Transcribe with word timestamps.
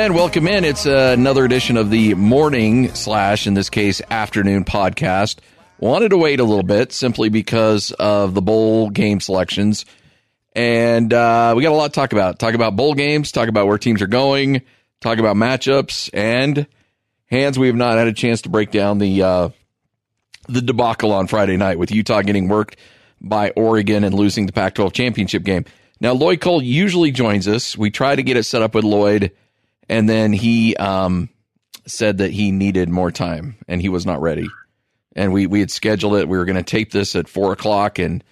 And 0.00 0.14
welcome 0.14 0.48
in. 0.48 0.64
It's 0.64 0.86
uh, 0.86 1.14
another 1.18 1.44
edition 1.44 1.76
of 1.76 1.90
the 1.90 2.14
morning 2.14 2.94
slash, 2.94 3.46
in 3.46 3.52
this 3.52 3.68
case, 3.68 4.00
afternoon 4.10 4.64
podcast. 4.64 5.40
Wanted 5.78 6.08
to 6.08 6.16
wait 6.16 6.40
a 6.40 6.44
little 6.44 6.62
bit 6.62 6.90
simply 6.94 7.28
because 7.28 7.92
of 7.92 8.32
the 8.32 8.40
bowl 8.40 8.88
game 8.88 9.20
selections. 9.20 9.84
And 10.54 11.12
uh, 11.12 11.52
we 11.54 11.62
got 11.62 11.72
a 11.72 11.76
lot 11.76 11.88
to 11.88 11.92
talk 11.92 12.14
about. 12.14 12.38
Talk 12.38 12.54
about 12.54 12.76
bowl 12.76 12.94
games, 12.94 13.30
talk 13.30 13.50
about 13.50 13.66
where 13.66 13.76
teams 13.76 14.00
are 14.00 14.06
going, 14.06 14.62
talk 15.02 15.18
about 15.18 15.36
matchups, 15.36 16.08
and 16.14 16.66
Hans. 17.30 17.58
We 17.58 17.66
have 17.66 17.76
not 17.76 17.98
had 17.98 18.08
a 18.08 18.14
chance 18.14 18.40
to 18.42 18.48
break 18.48 18.70
down 18.70 18.96
the 18.96 19.22
uh, 19.22 19.48
the 20.48 20.62
debacle 20.62 21.12
on 21.12 21.26
Friday 21.26 21.58
night 21.58 21.78
with 21.78 21.92
Utah 21.92 22.22
getting 22.22 22.48
worked 22.48 22.78
by 23.20 23.50
Oregon 23.50 24.04
and 24.04 24.14
losing 24.14 24.46
the 24.46 24.52
Pac 24.52 24.76
12 24.76 24.94
championship 24.94 25.42
game. 25.42 25.66
Now, 26.00 26.14
Lloyd 26.14 26.40
Cole 26.40 26.62
usually 26.62 27.10
joins 27.10 27.46
us. 27.46 27.76
We 27.76 27.90
try 27.90 28.16
to 28.16 28.22
get 28.22 28.38
it 28.38 28.44
set 28.44 28.62
up 28.62 28.74
with 28.74 28.84
Lloyd, 28.84 29.32
and 29.90 30.08
then 30.08 30.32
he 30.32 30.76
um, 30.76 31.28
said 31.86 32.18
that 32.18 32.30
he 32.30 32.52
needed 32.52 32.88
more 32.88 33.10
time 33.10 33.56
and 33.68 33.82
he 33.82 33.88
was 33.88 34.06
not 34.06 34.20
ready. 34.22 34.48
And 35.16 35.32
we, 35.32 35.46
we 35.48 35.58
had 35.60 35.70
scheduled 35.70 36.14
it. 36.14 36.28
We 36.28 36.38
were 36.38 36.44
going 36.44 36.56
to 36.56 36.62
tape 36.62 36.92
this 36.92 37.16
at 37.16 37.28
four 37.28 37.52
o'clock. 37.52 37.98
And 37.98 38.22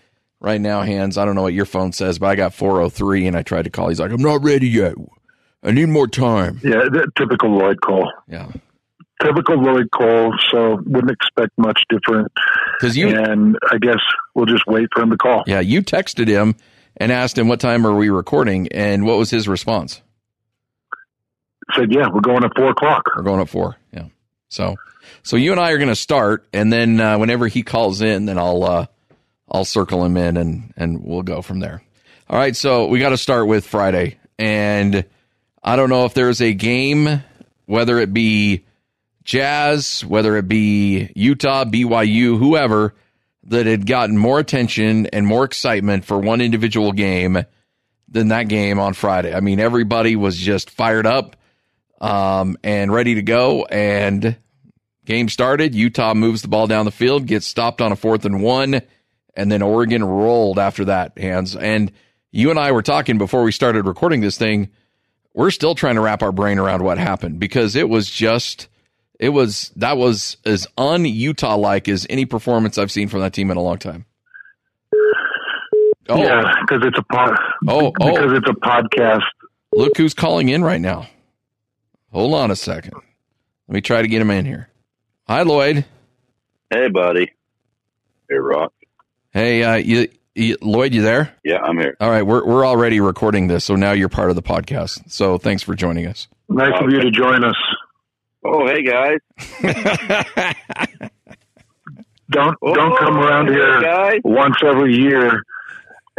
right 0.40 0.60
now, 0.60 0.82
Hans, 0.82 1.18
I 1.18 1.24
don't 1.24 1.34
know 1.34 1.42
what 1.42 1.52
your 1.54 1.64
phone 1.66 1.92
says, 1.92 2.20
but 2.20 2.26
I 2.26 2.36
got 2.36 2.54
403 2.54 3.26
and 3.26 3.36
I 3.36 3.42
tried 3.42 3.62
to 3.64 3.70
call. 3.70 3.88
He's 3.88 3.98
like, 3.98 4.12
I'm 4.12 4.22
not 4.22 4.44
ready 4.44 4.68
yet. 4.68 4.94
I 5.64 5.72
need 5.72 5.88
more 5.88 6.06
time. 6.06 6.60
Yeah, 6.62 6.84
the 6.90 7.10
typical 7.18 7.50
Lloyd 7.50 7.80
Cole. 7.82 8.08
Yeah. 8.28 8.52
Typical 9.20 9.56
Lloyd 9.60 9.88
Cole. 9.92 10.32
So 10.52 10.80
wouldn't 10.86 11.10
expect 11.10 11.50
much 11.58 11.82
different. 11.88 12.30
Because 12.78 12.96
you, 12.96 13.08
And 13.08 13.58
I 13.72 13.78
guess 13.78 13.98
we'll 14.36 14.46
just 14.46 14.64
wait 14.68 14.88
for 14.94 15.02
him 15.02 15.10
to 15.10 15.16
call. 15.16 15.42
yeah, 15.48 15.58
you 15.58 15.82
texted 15.82 16.28
him 16.28 16.54
and 16.96 17.10
asked 17.10 17.36
him 17.36 17.48
what 17.48 17.58
time 17.58 17.84
are 17.84 17.94
we 17.96 18.08
recording, 18.10 18.68
and 18.68 19.04
what 19.04 19.18
was 19.18 19.30
his 19.30 19.48
response? 19.48 20.00
Said, 21.74 21.92
yeah, 21.92 22.08
we're 22.12 22.20
going 22.20 22.44
at 22.44 22.52
four 22.56 22.70
o'clock. 22.70 23.04
We're 23.16 23.22
going 23.22 23.40
at 23.40 23.48
four. 23.48 23.76
Yeah. 23.92 24.06
So, 24.48 24.76
so 25.22 25.36
you 25.36 25.52
and 25.52 25.60
I 25.60 25.72
are 25.72 25.78
going 25.78 25.88
to 25.88 25.96
start, 25.96 26.46
and 26.52 26.72
then 26.72 27.00
uh, 27.00 27.18
whenever 27.18 27.46
he 27.46 27.62
calls 27.62 28.00
in, 28.00 28.26
then 28.26 28.38
I'll 28.38 28.64
uh, 28.64 28.86
I'll 29.50 29.64
circle 29.64 30.04
him 30.04 30.16
in, 30.16 30.36
and 30.36 30.72
and 30.76 31.04
we'll 31.04 31.22
go 31.22 31.42
from 31.42 31.60
there. 31.60 31.82
All 32.28 32.38
right. 32.38 32.56
So 32.56 32.86
we 32.86 32.98
got 32.98 33.10
to 33.10 33.18
start 33.18 33.46
with 33.46 33.66
Friday, 33.66 34.18
and 34.38 35.04
I 35.62 35.76
don't 35.76 35.90
know 35.90 36.06
if 36.06 36.14
there's 36.14 36.40
a 36.40 36.54
game, 36.54 37.22
whether 37.66 37.98
it 37.98 38.14
be 38.14 38.64
Jazz, 39.24 40.02
whether 40.04 40.36
it 40.38 40.48
be 40.48 41.10
Utah, 41.14 41.64
BYU, 41.66 42.38
whoever, 42.38 42.94
that 43.44 43.66
had 43.66 43.86
gotten 43.86 44.16
more 44.16 44.38
attention 44.38 45.06
and 45.06 45.26
more 45.26 45.44
excitement 45.44 46.06
for 46.06 46.18
one 46.18 46.40
individual 46.40 46.92
game 46.92 47.44
than 48.08 48.28
that 48.28 48.48
game 48.48 48.78
on 48.78 48.94
Friday. 48.94 49.34
I 49.34 49.40
mean, 49.40 49.60
everybody 49.60 50.16
was 50.16 50.36
just 50.36 50.70
fired 50.70 51.06
up 51.06 51.36
um, 52.00 52.56
and 52.62 52.92
ready 52.92 53.14
to 53.16 53.22
go. 53.22 53.64
And 53.64 54.36
game 55.04 55.28
started. 55.28 55.74
Utah 55.74 56.14
moves 56.14 56.42
the 56.42 56.48
ball 56.48 56.66
down 56.66 56.84
the 56.84 56.90
field, 56.90 57.26
gets 57.26 57.46
stopped 57.46 57.80
on 57.80 57.92
a 57.92 57.96
fourth 57.96 58.24
and 58.24 58.42
one, 58.42 58.82
and 59.34 59.50
then 59.50 59.62
Oregon 59.62 60.04
rolled 60.04 60.58
after 60.58 60.86
that. 60.86 61.18
Hans 61.18 61.56
and 61.56 61.92
you 62.30 62.50
and 62.50 62.58
I 62.58 62.72
were 62.72 62.82
talking 62.82 63.18
before 63.18 63.42
we 63.42 63.52
started 63.52 63.86
recording 63.86 64.20
this 64.20 64.36
thing. 64.38 64.68
We're 65.34 65.50
still 65.50 65.74
trying 65.74 65.94
to 65.94 66.00
wrap 66.00 66.22
our 66.22 66.32
brain 66.32 66.58
around 66.58 66.82
what 66.82 66.98
happened 66.98 67.38
because 67.38 67.76
it 67.76 67.88
was 67.88 68.10
just. 68.10 68.68
It 69.20 69.30
was 69.30 69.72
that 69.74 69.96
was 69.96 70.36
as 70.44 70.68
un 70.76 71.04
Utah 71.04 71.56
like 71.56 71.88
as 71.88 72.06
any 72.08 72.24
performance 72.24 72.78
I've 72.78 72.92
seen 72.92 73.08
from 73.08 73.20
that 73.20 73.32
team 73.32 73.50
in 73.50 73.56
a 73.56 73.60
long 73.60 73.78
time. 73.78 74.04
Oh, 76.08 76.22
Yeah, 76.22 76.42
because 76.60 76.86
it's 76.86 76.98
a 76.98 77.02
pod. 77.12 77.36
Oh, 77.66 77.92
oh. 78.00 78.12
because 78.12 78.32
it's 78.32 78.48
a 78.48 78.54
podcast. 78.54 79.22
Look 79.72 79.96
who's 79.96 80.14
calling 80.14 80.48
in 80.48 80.62
right 80.62 80.80
now. 80.80 81.08
Hold 82.12 82.34
on 82.34 82.50
a 82.50 82.56
second. 82.56 82.94
Let 83.68 83.74
me 83.74 83.80
try 83.80 84.02
to 84.02 84.08
get 84.08 84.20
him 84.22 84.30
in 84.30 84.46
here. 84.46 84.68
Hi, 85.26 85.42
Lloyd. 85.42 85.84
Hey, 86.70 86.88
buddy. 86.88 87.30
Hey, 88.28 88.36
Rock. 88.36 88.72
Hey, 89.32 89.62
uh, 89.62 89.74
you, 89.76 90.08
you, 90.34 90.56
Lloyd, 90.62 90.94
you 90.94 91.02
there? 91.02 91.34
Yeah, 91.44 91.58
I'm 91.62 91.78
here. 91.78 91.96
All 92.00 92.10
right, 92.10 92.22
we're 92.22 92.44
we're 92.46 92.66
already 92.66 93.00
recording 93.00 93.48
this, 93.48 93.64
so 93.64 93.74
now 93.74 93.92
you're 93.92 94.08
part 94.08 94.30
of 94.30 94.36
the 94.36 94.42
podcast. 94.42 95.10
So 95.10 95.36
thanks 95.38 95.62
for 95.62 95.74
joining 95.74 96.06
us. 96.06 96.28
Nice 96.48 96.72
of 96.80 96.90
you 96.90 97.00
to 97.00 97.10
join 97.10 97.44
us. 97.44 97.56
Oh, 98.44 98.66
hey, 98.66 98.82
guys. 98.82 99.18
Don't 102.30 102.54
Oh, 102.60 102.74
don't 102.74 102.98
come 102.98 103.16
around 103.16 103.46
hey, 103.48 103.54
here 103.54 103.80
guys. 103.80 104.20
once 104.22 104.56
every 104.62 104.94
year 104.94 105.42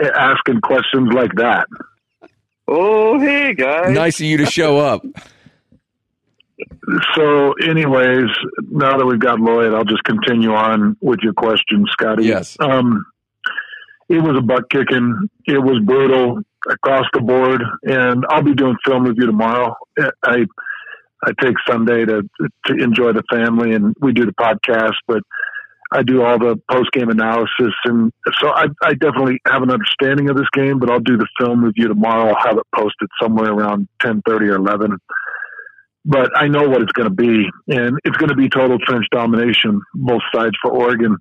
asking 0.01 0.59
questions 0.61 1.11
like 1.13 1.31
that. 1.35 1.67
Oh, 2.67 3.19
hey, 3.19 3.53
guys. 3.53 3.93
nice 3.93 4.19
of 4.19 4.25
you 4.25 4.37
to 4.37 4.47
show 4.47 4.79
up. 4.79 5.03
So, 7.15 7.53
anyways, 7.53 8.27
now 8.69 8.97
that 8.97 9.05
we've 9.05 9.19
got 9.19 9.39
Lloyd, 9.39 9.73
I'll 9.73 9.85
just 9.85 10.03
continue 10.03 10.53
on 10.53 10.97
with 11.01 11.19
your 11.21 11.33
question, 11.33 11.85
Scotty. 11.91 12.25
Yes. 12.25 12.57
Um, 12.59 13.05
it 14.09 14.21
was 14.21 14.37
a 14.37 14.41
butt 14.41 14.69
kicking. 14.69 15.29
It 15.45 15.59
was 15.59 15.79
brutal 15.85 16.41
across 16.69 17.05
the 17.13 17.21
board, 17.21 17.61
and 17.83 18.25
I'll 18.29 18.43
be 18.43 18.55
doing 18.55 18.75
film 18.85 19.03
review 19.03 19.27
tomorrow. 19.27 19.75
I 20.23 20.45
I 21.23 21.31
take 21.41 21.55
Sunday 21.67 22.05
to 22.05 22.23
to 22.65 22.73
enjoy 22.73 23.13
the 23.13 23.23
family, 23.31 23.73
and 23.73 23.95
we 24.01 24.11
do 24.11 24.25
the 24.25 24.33
podcast, 24.33 24.95
but 25.07 25.21
I 25.91 26.03
do 26.03 26.23
all 26.23 26.39
the 26.39 26.59
post 26.71 26.91
game 26.91 27.09
analysis, 27.09 27.73
and 27.85 28.11
so 28.39 28.49
I, 28.49 28.65
I 28.83 28.93
definitely 28.93 29.39
have 29.47 29.63
an 29.63 29.71
understanding 29.71 30.29
of 30.29 30.37
this 30.37 30.49
game. 30.53 30.79
But 30.79 30.89
I'll 30.89 30.99
do 30.99 31.17
the 31.17 31.27
film 31.39 31.63
review 31.63 31.87
tomorrow. 31.87 32.33
I'll 32.33 32.47
have 32.47 32.57
it 32.57 32.65
posted 32.75 33.09
somewhere 33.21 33.51
around 33.51 33.87
ten 34.01 34.21
thirty 34.27 34.47
or 34.47 34.55
eleven 34.55 34.97
but 36.09 36.31
I 36.35 36.47
know 36.47 36.67
what 36.67 36.81
it's 36.81 36.91
going 36.93 37.07
to 37.07 37.13
be, 37.15 37.45
and 37.67 37.99
it's 38.03 38.17
going 38.17 38.29
to 38.29 38.35
be 38.35 38.49
total 38.49 38.79
trench 38.79 39.05
domination, 39.11 39.79
both 39.93 40.23
sides 40.33 40.55
for 40.59 40.71
Oregon, 40.71 41.15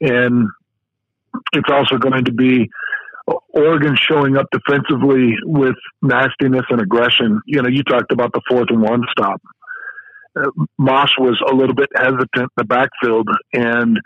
and 0.00 0.48
it's 1.52 1.68
also 1.70 1.98
going 1.98 2.24
to 2.24 2.32
be 2.32 2.70
Oregon 3.50 3.94
showing 3.94 4.38
up 4.38 4.46
defensively 4.50 5.34
with 5.44 5.76
nastiness 6.00 6.64
and 6.70 6.80
aggression. 6.80 7.42
You 7.46 7.60
know, 7.60 7.68
you 7.68 7.82
talked 7.82 8.10
about 8.10 8.32
the 8.32 8.40
fourth 8.48 8.68
and 8.70 8.80
one 8.80 9.02
stop. 9.10 9.42
Uh, 10.34 10.48
Moss 10.78 11.10
was 11.18 11.38
a 11.46 11.54
little 11.54 11.74
bit 11.74 11.90
hesitant 11.94 12.30
in 12.34 12.48
the 12.56 12.64
backfield, 12.64 13.28
and 13.52 13.98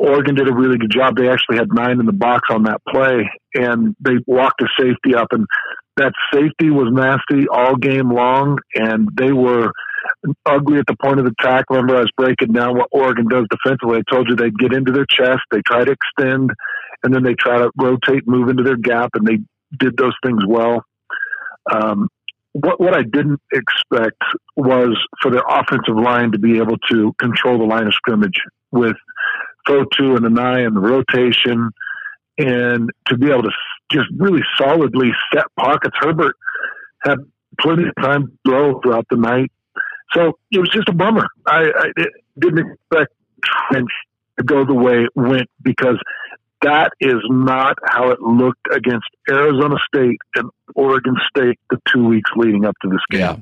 Oregon 0.00 0.34
did 0.34 0.48
a 0.48 0.54
really 0.54 0.76
good 0.76 0.90
job. 0.90 1.16
They 1.16 1.28
actually 1.28 1.58
had 1.58 1.68
nine 1.72 2.00
in 2.00 2.06
the 2.06 2.12
box 2.12 2.48
on 2.50 2.64
that 2.64 2.80
play, 2.88 3.30
and 3.54 3.94
they 4.00 4.14
walked 4.26 4.60
a 4.60 4.66
safety 4.76 5.14
up, 5.14 5.28
and 5.30 5.46
that 5.96 6.12
safety 6.32 6.70
was 6.70 6.88
nasty 6.92 7.48
all 7.48 7.76
game 7.76 8.10
long, 8.10 8.58
and 8.74 9.08
they 9.16 9.32
were 9.32 9.72
ugly 10.44 10.78
at 10.78 10.86
the 10.86 10.96
point 11.02 11.20
of 11.20 11.26
attack. 11.26 11.64
Remember, 11.70 11.96
I 11.96 12.00
was 12.00 12.10
breaking 12.16 12.52
down 12.52 12.76
what 12.76 12.88
Oregon 12.92 13.28
does 13.28 13.46
defensively. 13.50 13.98
I 13.98 14.12
told 14.12 14.28
you 14.28 14.36
they'd 14.36 14.58
get 14.58 14.72
into 14.72 14.92
their 14.92 15.06
chest, 15.06 15.40
they 15.50 15.62
try 15.66 15.84
to 15.84 15.92
extend, 15.92 16.50
and 17.02 17.14
then 17.14 17.22
they 17.22 17.34
try 17.34 17.58
to 17.58 17.70
rotate, 17.76 18.26
move 18.26 18.48
into 18.48 18.62
their 18.62 18.76
gap, 18.76 19.10
and 19.14 19.26
they 19.26 19.38
did 19.78 19.96
those 19.96 20.14
things 20.24 20.42
well. 20.46 20.82
Um, 21.70 22.08
what 22.52 22.80
what 22.80 22.94
I 22.94 23.02
didn't 23.02 23.40
expect 23.52 24.22
was 24.56 24.96
for 25.20 25.30
their 25.30 25.42
offensive 25.48 25.96
line 25.96 26.32
to 26.32 26.38
be 26.38 26.58
able 26.58 26.78
to 26.90 27.12
control 27.18 27.58
the 27.58 27.64
line 27.64 27.86
of 27.86 27.94
scrimmage 27.94 28.40
with 28.72 28.96
Fotu 29.68 30.16
and 30.16 30.24
Anae 30.24 30.66
and 30.66 30.76
the 30.76 30.80
rotation, 30.80 31.70
and 32.38 32.90
to 33.06 33.16
be 33.16 33.30
able 33.30 33.42
to 33.42 33.50
just 33.90 34.06
really 34.18 34.42
solidly 34.58 35.10
set 35.32 35.44
pockets. 35.58 35.96
Herbert 36.00 36.36
had 37.02 37.18
plenty 37.60 37.84
of 37.88 37.94
time 38.02 38.26
to 38.26 38.32
throw 38.46 38.80
throughout 38.80 39.06
the 39.10 39.16
night, 39.16 39.50
so 40.12 40.38
it 40.50 40.58
was 40.58 40.70
just 40.72 40.88
a 40.88 40.92
bummer. 40.94 41.26
I, 41.46 41.64
I 41.76 42.04
didn't 42.38 42.70
expect 42.70 43.12
trench 43.70 43.90
to 44.38 44.44
go 44.44 44.64
the 44.64 44.74
way 44.74 45.04
it 45.04 45.10
went 45.14 45.48
because 45.62 45.98
that 46.62 46.90
is 47.00 47.20
not 47.28 47.76
how 47.84 48.10
it 48.10 48.20
looked 48.20 48.66
against 48.72 49.06
Arizona 49.30 49.76
State 49.86 50.18
and 50.34 50.50
Oregon 50.74 51.14
State 51.28 51.58
the 51.70 51.78
two 51.92 52.06
weeks 52.06 52.30
leading 52.36 52.64
up 52.64 52.74
to 52.82 52.88
this 52.88 53.00
game. 53.10 53.20
Yeah. 53.20 53.36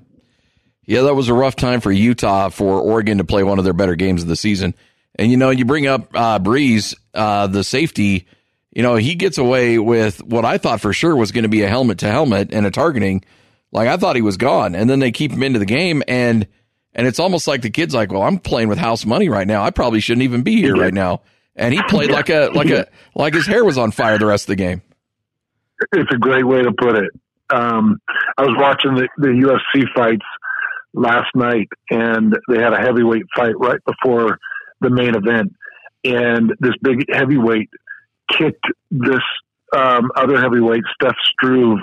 Yeah, 0.87 1.03
that 1.03 1.15
was 1.15 1.31
a 1.31 1.35
rough 1.35 1.57
time 1.57 1.81
for 1.81 1.91
Utah 1.91 2.51
for 2.51 2.79
Oregon 2.79 3.17
to 3.19 3.25
play 3.25 3.43
one 3.43 3.59
of 3.59 3.65
their 3.65 3.73
better 3.73 3.95
games 3.95 4.23
of 4.23 4.29
the 4.29 4.37
season. 4.37 4.75
And 5.15 5.31
you 5.31 5.39
know, 5.39 5.51
you 5.51 5.65
bring 5.65 5.87
up 5.87 6.09
uh, 6.13 6.39
Breeze, 6.39 6.95
uh, 7.15 7.47
the 7.47 7.65
safety. 7.65 8.27
You 8.75 8.83
know, 8.83 8.97
he 8.97 9.15
gets 9.15 9.39
away 9.39 9.79
with 9.79 10.23
what 10.23 10.45
I 10.45 10.59
thought 10.59 10.81
for 10.81 10.93
sure 10.93 11.15
was 11.15 11.31
going 11.31 11.45
to 11.45 11.49
be 11.49 11.63
a 11.63 11.69
helmet 11.69 11.99
to 11.99 12.11
helmet 12.11 12.53
and 12.53 12.67
a 12.67 12.73
targeting. 12.73 13.25
Like 13.71 13.89
I 13.89 13.97
thought 13.97 14.17
he 14.17 14.23
was 14.23 14.37
gone, 14.37 14.75
and 14.75 14.91
then 14.91 14.99
they 14.99 15.13
keep 15.13 15.31
him 15.31 15.43
into 15.45 15.61
the 15.61 15.67
game, 15.67 16.03
and 16.09 16.47
and 16.93 17.07
it's 17.07 17.21
almost 17.21 17.47
like 17.47 17.63
the 17.63 17.71
kid's 17.71 17.95
like, 17.95 18.13
"Well, 18.13 18.23
I'm 18.23 18.39
playing 18.39 18.69
with 18.69 18.79
house 18.79 19.07
money 19.07 19.29
right 19.29 19.47
now. 19.47 19.63
I 19.63 19.71
probably 19.71 20.01
shouldn't 20.01 20.25
even 20.25 20.43
be 20.43 20.57
here 20.57 20.77
right 20.77 20.95
now." 20.95 21.23
And 21.57 21.73
he 21.73 21.81
played 21.89 22.11
like 22.11 22.31
a 22.31 22.51
like 22.53 22.71
a 22.71 22.89
like 23.15 23.35
his 23.35 23.47
hair 23.47 23.65
was 23.65 23.79
on 23.79 23.93
fire 23.93 24.19
the 24.19 24.27
rest 24.27 24.45
of 24.45 24.49
the 24.49 24.57
game. 24.57 24.83
It's 25.93 26.13
a 26.13 26.19
great 26.19 26.47
way 26.47 26.63
to 26.63 26.73
put 26.73 26.97
it. 26.97 27.11
Um, 27.51 28.01
I 28.39 28.43
was 28.43 28.57
watching 28.59 28.95
the, 28.95 29.09
the 29.19 29.29
UFC 29.29 29.85
fights 29.95 30.25
last 30.95 31.29
night, 31.37 31.69
and 31.91 32.37
they 32.49 32.61
had 32.61 32.73
a 32.73 32.79
heavyweight 32.79 33.27
fight 33.37 33.59
right 33.59 33.81
before 33.85 34.39
the 34.81 34.91
main 34.91 35.15
event, 35.15 35.53
and 36.05 36.53
this 36.61 36.75
big 36.83 37.05
heavyweight 37.13 37.71
kicked 38.31 38.67
this 38.91 39.23
um, 39.77 40.11
other 40.17 40.41
heavyweight, 40.41 40.85
Steph 40.95 41.17
Struve, 41.33 41.79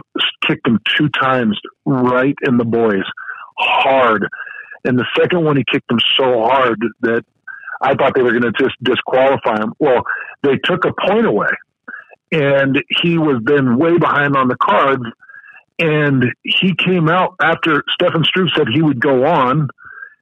kicked 0.47 0.67
him 0.67 0.79
two 0.97 1.09
times 1.09 1.59
right 1.85 2.35
in 2.47 2.57
the 2.57 2.65
boys, 2.65 3.03
hard. 3.57 4.27
And 4.85 4.97
the 4.97 5.05
second 5.17 5.43
one, 5.43 5.57
he 5.57 5.63
kicked 5.69 5.91
him 5.91 5.99
so 6.17 6.43
hard 6.43 6.79
that 7.01 7.25
I 7.81 7.95
thought 7.95 8.15
they 8.15 8.23
were 8.23 8.31
going 8.31 8.53
to 8.53 8.63
just 8.63 8.75
disqualify 8.83 9.61
him. 9.61 9.73
Well, 9.79 10.03
they 10.43 10.57
took 10.63 10.85
a 10.85 10.93
point 11.07 11.25
away, 11.25 11.49
and 12.31 12.81
he 13.01 13.17
was 13.17 13.41
then 13.43 13.77
way 13.77 13.97
behind 13.97 14.35
on 14.35 14.47
the 14.47 14.57
cards. 14.57 15.03
And 15.79 16.25
he 16.43 16.75
came 16.75 17.09
out 17.09 17.35
after 17.41 17.83
Stefan 17.89 18.23
Struve 18.23 18.49
said 18.55 18.67
he 18.71 18.81
would 18.81 18.99
go 18.99 19.25
on. 19.25 19.67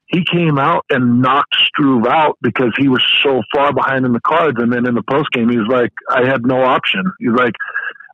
He 0.10 0.24
came 0.24 0.58
out 0.58 0.86
and 0.90 1.22
knocked 1.22 1.56
Struve 1.68 2.06
out 2.08 2.38
because 2.42 2.74
he 2.78 2.88
was 2.88 3.04
so 3.24 3.42
far 3.56 3.74
behind 3.74 4.06
in 4.06 4.14
the 4.14 4.22
cards. 4.22 4.58
And 4.60 4.74
then 4.74 4.88
in 4.88 4.96
the 4.96 5.04
post 5.04 5.32
game, 5.32 5.50
he 5.50 5.58
was 5.58 5.68
like, 5.70 5.92
"I 6.10 6.28
had 6.28 6.46
no 6.46 6.64
option." 6.64 7.04
He's 7.20 7.36
like, 7.36 7.54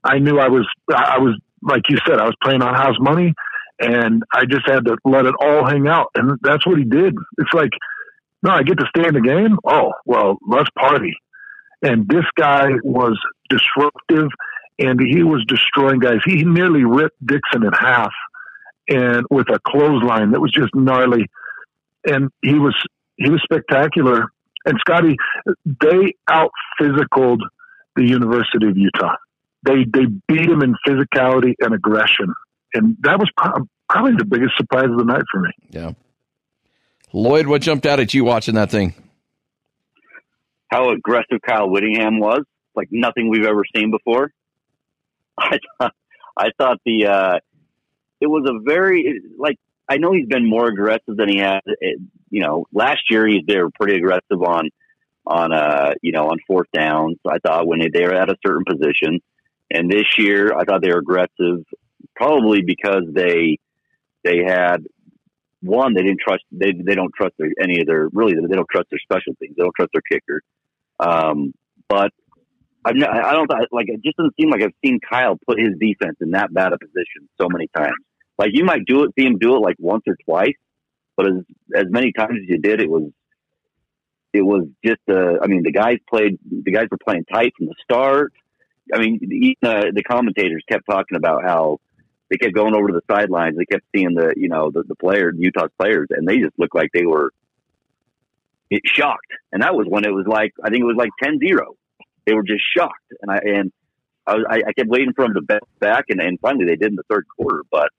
"I 0.04 0.20
knew 0.20 0.40
I 0.40 0.50
was, 0.50 0.68
I 0.94 1.20
was 1.20 1.40
like 1.62 1.84
you 1.90 1.98
said, 2.06 2.20
I 2.20 2.26
was 2.26 2.36
playing 2.44 2.62
on 2.62 2.74
house 2.76 2.98
money, 3.00 3.34
and 3.80 4.24
I 4.34 4.46
just 4.46 4.68
had 4.68 4.86
to 4.86 4.98
let 5.06 5.26
it 5.26 5.36
all 5.40 5.66
hang 5.66 5.88
out." 5.88 6.08
And 6.16 6.38
that's 6.44 6.66
what 6.68 6.78
he 6.78 6.84
did. 6.84 7.16
It's 7.38 7.54
like, 7.54 7.72
no, 8.46 8.52
I 8.52 8.62
get 8.62 8.78
to 8.78 8.86
stay 8.96 9.08
in 9.08 9.16
the 9.16 9.22
game. 9.22 9.58
Oh, 9.66 9.92
well, 10.06 10.38
let's 10.48 10.70
party. 10.78 11.14
And 11.82 12.08
this 12.08 12.26
guy 12.38 12.68
was 12.84 13.20
disruptive 13.50 14.30
and 14.78 15.00
he 15.00 15.24
was 15.24 15.44
destroying 15.48 16.00
guys. 16.00 16.20
He 16.26 16.44
nearly 16.44 16.84
ripped 16.84 17.26
Dixon 17.26 17.64
in 17.64 17.74
half 17.74 18.12
and 18.88 19.26
with 19.32 19.48
a 19.50 19.60
clothesline 19.68 20.32
that 20.32 20.42
was 20.42 20.52
just 20.52 20.70
gnarly. 20.76 21.26
And 22.06 22.30
he 22.42 22.56
was 22.56 22.76
he 23.18 23.30
was 23.30 23.42
spectacular. 23.44 24.26
And 24.66 24.78
Scotty, 24.80 25.16
they 25.66 26.14
out 26.28 26.52
physicaled 26.80 27.40
the 27.96 28.04
University 28.04 28.68
of 28.68 28.78
Utah. 28.78 29.16
They 29.64 29.84
they 29.84 30.06
beat 30.28 30.50
him 30.50 30.62
in 30.62 30.76
physicality 30.88 31.54
and 31.60 31.74
aggression, 31.74 32.34
and 32.74 32.98
that 33.02 33.20
was 33.20 33.30
pro- 33.38 33.68
probably 33.90 34.14
the 34.18 34.26
biggest 34.26 34.58
surprise 34.58 34.90
of 34.90 34.98
the 34.98 35.06
night 35.06 35.24
for 35.32 35.42
me. 35.42 35.50
Yeah. 35.70 35.92
Lloyd, 37.14 37.48
what 37.48 37.62
jumped 37.62 37.86
out 37.86 38.00
at 38.00 38.14
you 38.14 38.26
watching 38.26 38.56
that 38.56 38.70
thing? 38.70 38.94
How 40.70 40.90
aggressive 40.90 41.40
Kyle 41.46 41.70
Whittingham 41.70 42.20
was, 42.20 42.42
like 42.76 42.90
nothing 42.92 43.30
we've 43.30 43.46
ever 43.46 43.64
seen 43.76 43.92
before. 43.92 44.32
I 45.38 45.60
thought, 45.80 45.94
I 46.38 46.50
thought 46.58 46.78
the 46.86 47.08
uh, 47.08 47.40
it 48.20 48.28
was 48.28 48.50
a 48.50 48.60
very 48.64 49.22
like 49.38 49.58
I 49.88 49.98
know 49.98 50.12
he's 50.14 50.28
been 50.28 50.48
more 50.50 50.68
aggressive 50.68 51.16
than 51.16 51.30
he 51.30 51.38
had. 51.38 51.62
You 52.30 52.42
know, 52.42 52.66
last 52.74 53.02
year 53.10 53.28
he 53.28 53.44
they 53.48 53.58
were 53.58 53.70
pretty 53.70 53.98
aggressive 53.98 54.42
on 54.42 54.70
on 55.28 55.54
uh 55.54 55.94
you 56.02 56.12
know 56.12 56.28
on 56.28 56.38
fourth 56.48 56.68
downs. 56.74 57.18
I 57.28 57.38
thought 57.40 57.68
when 57.68 57.80
they, 57.80 57.90
they 57.94 58.06
were 58.06 58.14
at 58.14 58.30
a 58.30 58.36
certain 58.46 58.66
position, 58.66 59.20
and 59.72 59.90
this 59.90 60.18
year 60.18 60.56
I 60.56 60.64
thought 60.64 60.82
they 60.82 60.92
were 60.92 61.00
aggressive 61.00 61.64
probably 62.16 62.62
because 62.62 63.04
they 63.14 63.58
they 64.24 64.44
had 64.46 64.86
one 65.62 65.94
they 65.94 66.02
didn't 66.02 66.20
trust 66.26 66.44
they 66.52 66.72
they 66.72 66.96
don't 66.96 67.14
trust 67.16 67.34
their, 67.38 67.50
any 67.62 67.82
of 67.82 67.88
their 67.88 68.08
really 68.12 68.34
they 68.34 68.56
don't 68.56 68.70
trust 68.70 68.90
their 68.90 69.00
special 69.00 69.34
teams. 69.42 69.56
They 69.56 69.64
don't 69.64 69.76
trust 69.76 69.92
their 69.94 70.02
kicker. 70.02 70.42
Um, 71.00 71.54
but 71.88 72.12
I've 72.86 72.96
not, 72.96 73.10
I 73.10 73.34
don't 73.34 73.50
like 73.72 73.90
it 73.90 74.02
just 74.04 74.18
doesn't 74.18 74.36
seem 74.40 74.50
like 74.50 74.62
I've 74.62 74.74
seen 74.84 75.00
Kyle 75.00 75.38
put 75.48 75.60
his 75.60 75.78
defense 75.80 76.18
in 76.22 76.32
that 76.32 76.54
bad 76.54 76.74
a 76.74 76.78
position 76.78 77.28
so 77.40 77.48
many 77.50 77.68
times. 77.76 77.96
Like 78.38 78.52
you 78.54 78.66
might 78.66 78.86
do 78.86 79.04
it, 79.04 79.12
see 79.18 79.26
him 79.26 79.38
do 79.38 79.56
it 79.56 79.60
like 79.60 79.76
once 79.80 80.04
or 80.08 80.18
twice, 80.26 80.56
but 81.16 81.28
as 81.28 81.44
as 81.76 81.86
many 81.90 82.12
times 82.12 82.40
as 82.42 82.48
you 82.48 82.60
did, 82.60 82.82
it 82.82 82.90
was 82.90 83.12
it 84.34 84.42
was 84.42 84.68
just 84.86 85.02
uh, 85.10 85.38
I 85.42 85.48
mean 85.48 85.64
the 85.64 85.72
guys 85.72 85.98
played 86.10 86.38
the 86.50 86.72
guys 86.72 86.88
were 86.92 86.98
playing 86.98 87.26
tight 87.32 87.54
from 87.58 87.68
the 87.68 87.76
start. 87.84 88.34
I 88.94 89.00
mean 89.00 89.20
even, 89.24 89.56
uh, 89.64 89.92
the 89.94 90.04
commentators 90.04 90.64
kept 90.70 90.86
talking 90.90 91.18
about 91.18 91.44
how 91.44 91.80
they 92.30 92.38
kept 92.38 92.56
going 92.56 92.76
over 92.76 92.88
to 92.88 92.94
the 92.94 93.14
sidelines. 93.14 93.56
They 93.58 93.66
kept 93.66 93.86
seeing 93.96 94.16
the 94.16 94.34
you 94.36 94.50
know 94.50 94.72
the, 94.72 94.84
the 94.84 94.96
players, 94.96 95.36
Utah's 95.38 95.72
players, 95.80 96.08
and 96.10 96.28
they 96.28 96.38
just 96.40 96.58
looked 96.58 96.76
like 96.76 96.90
they 96.94 97.06
were 97.06 97.32
it 98.70 98.82
shocked. 98.86 99.32
And 99.52 99.62
that 99.62 99.76
was 99.76 99.86
when 99.88 100.06
it 100.06 100.12
was 100.12 100.26
like 100.28 100.54
I 100.64 100.70
think 100.70 100.82
it 100.82 100.86
was 100.86 100.98
like 100.98 101.12
10-0. 101.24 101.40
They 102.26 102.34
were 102.34 102.44
just 102.44 102.64
shocked, 102.76 103.14
and 103.22 103.32
I 103.32 103.38
and 103.38 103.72
I, 104.28 104.34
I, 104.50 104.56
I 104.68 104.74
kept 104.74 104.90
waiting 104.90 105.14
for 105.14 105.26
them 105.26 105.36
to 105.36 105.42
bounce 105.42 105.70
back, 105.80 106.06
and, 106.10 106.20
and 106.20 106.40
finally 106.40 106.66
they 106.66 106.76
did 106.76 106.90
in 106.90 106.96
the 106.96 107.04
third 107.10 107.26
quarter. 107.38 107.64
But 107.72 107.90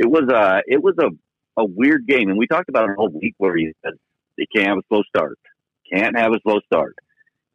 it 0.00 0.10
was 0.10 0.28
a 0.32 0.62
it 0.66 0.82
was 0.82 0.94
a 0.98 1.10
a 1.60 1.64
weird 1.64 2.06
game, 2.06 2.30
and 2.30 2.38
we 2.38 2.46
talked 2.46 2.70
about 2.70 2.88
it 2.88 2.96
all 2.96 3.10
week 3.10 3.34
where 3.36 3.54
he 3.54 3.72
said 3.84 3.92
they 4.38 4.46
can't 4.46 4.68
have 4.68 4.78
a 4.78 4.82
slow 4.88 5.02
start, 5.02 5.38
can't 5.92 6.18
have 6.18 6.32
a 6.32 6.40
slow 6.42 6.60
start, 6.66 6.96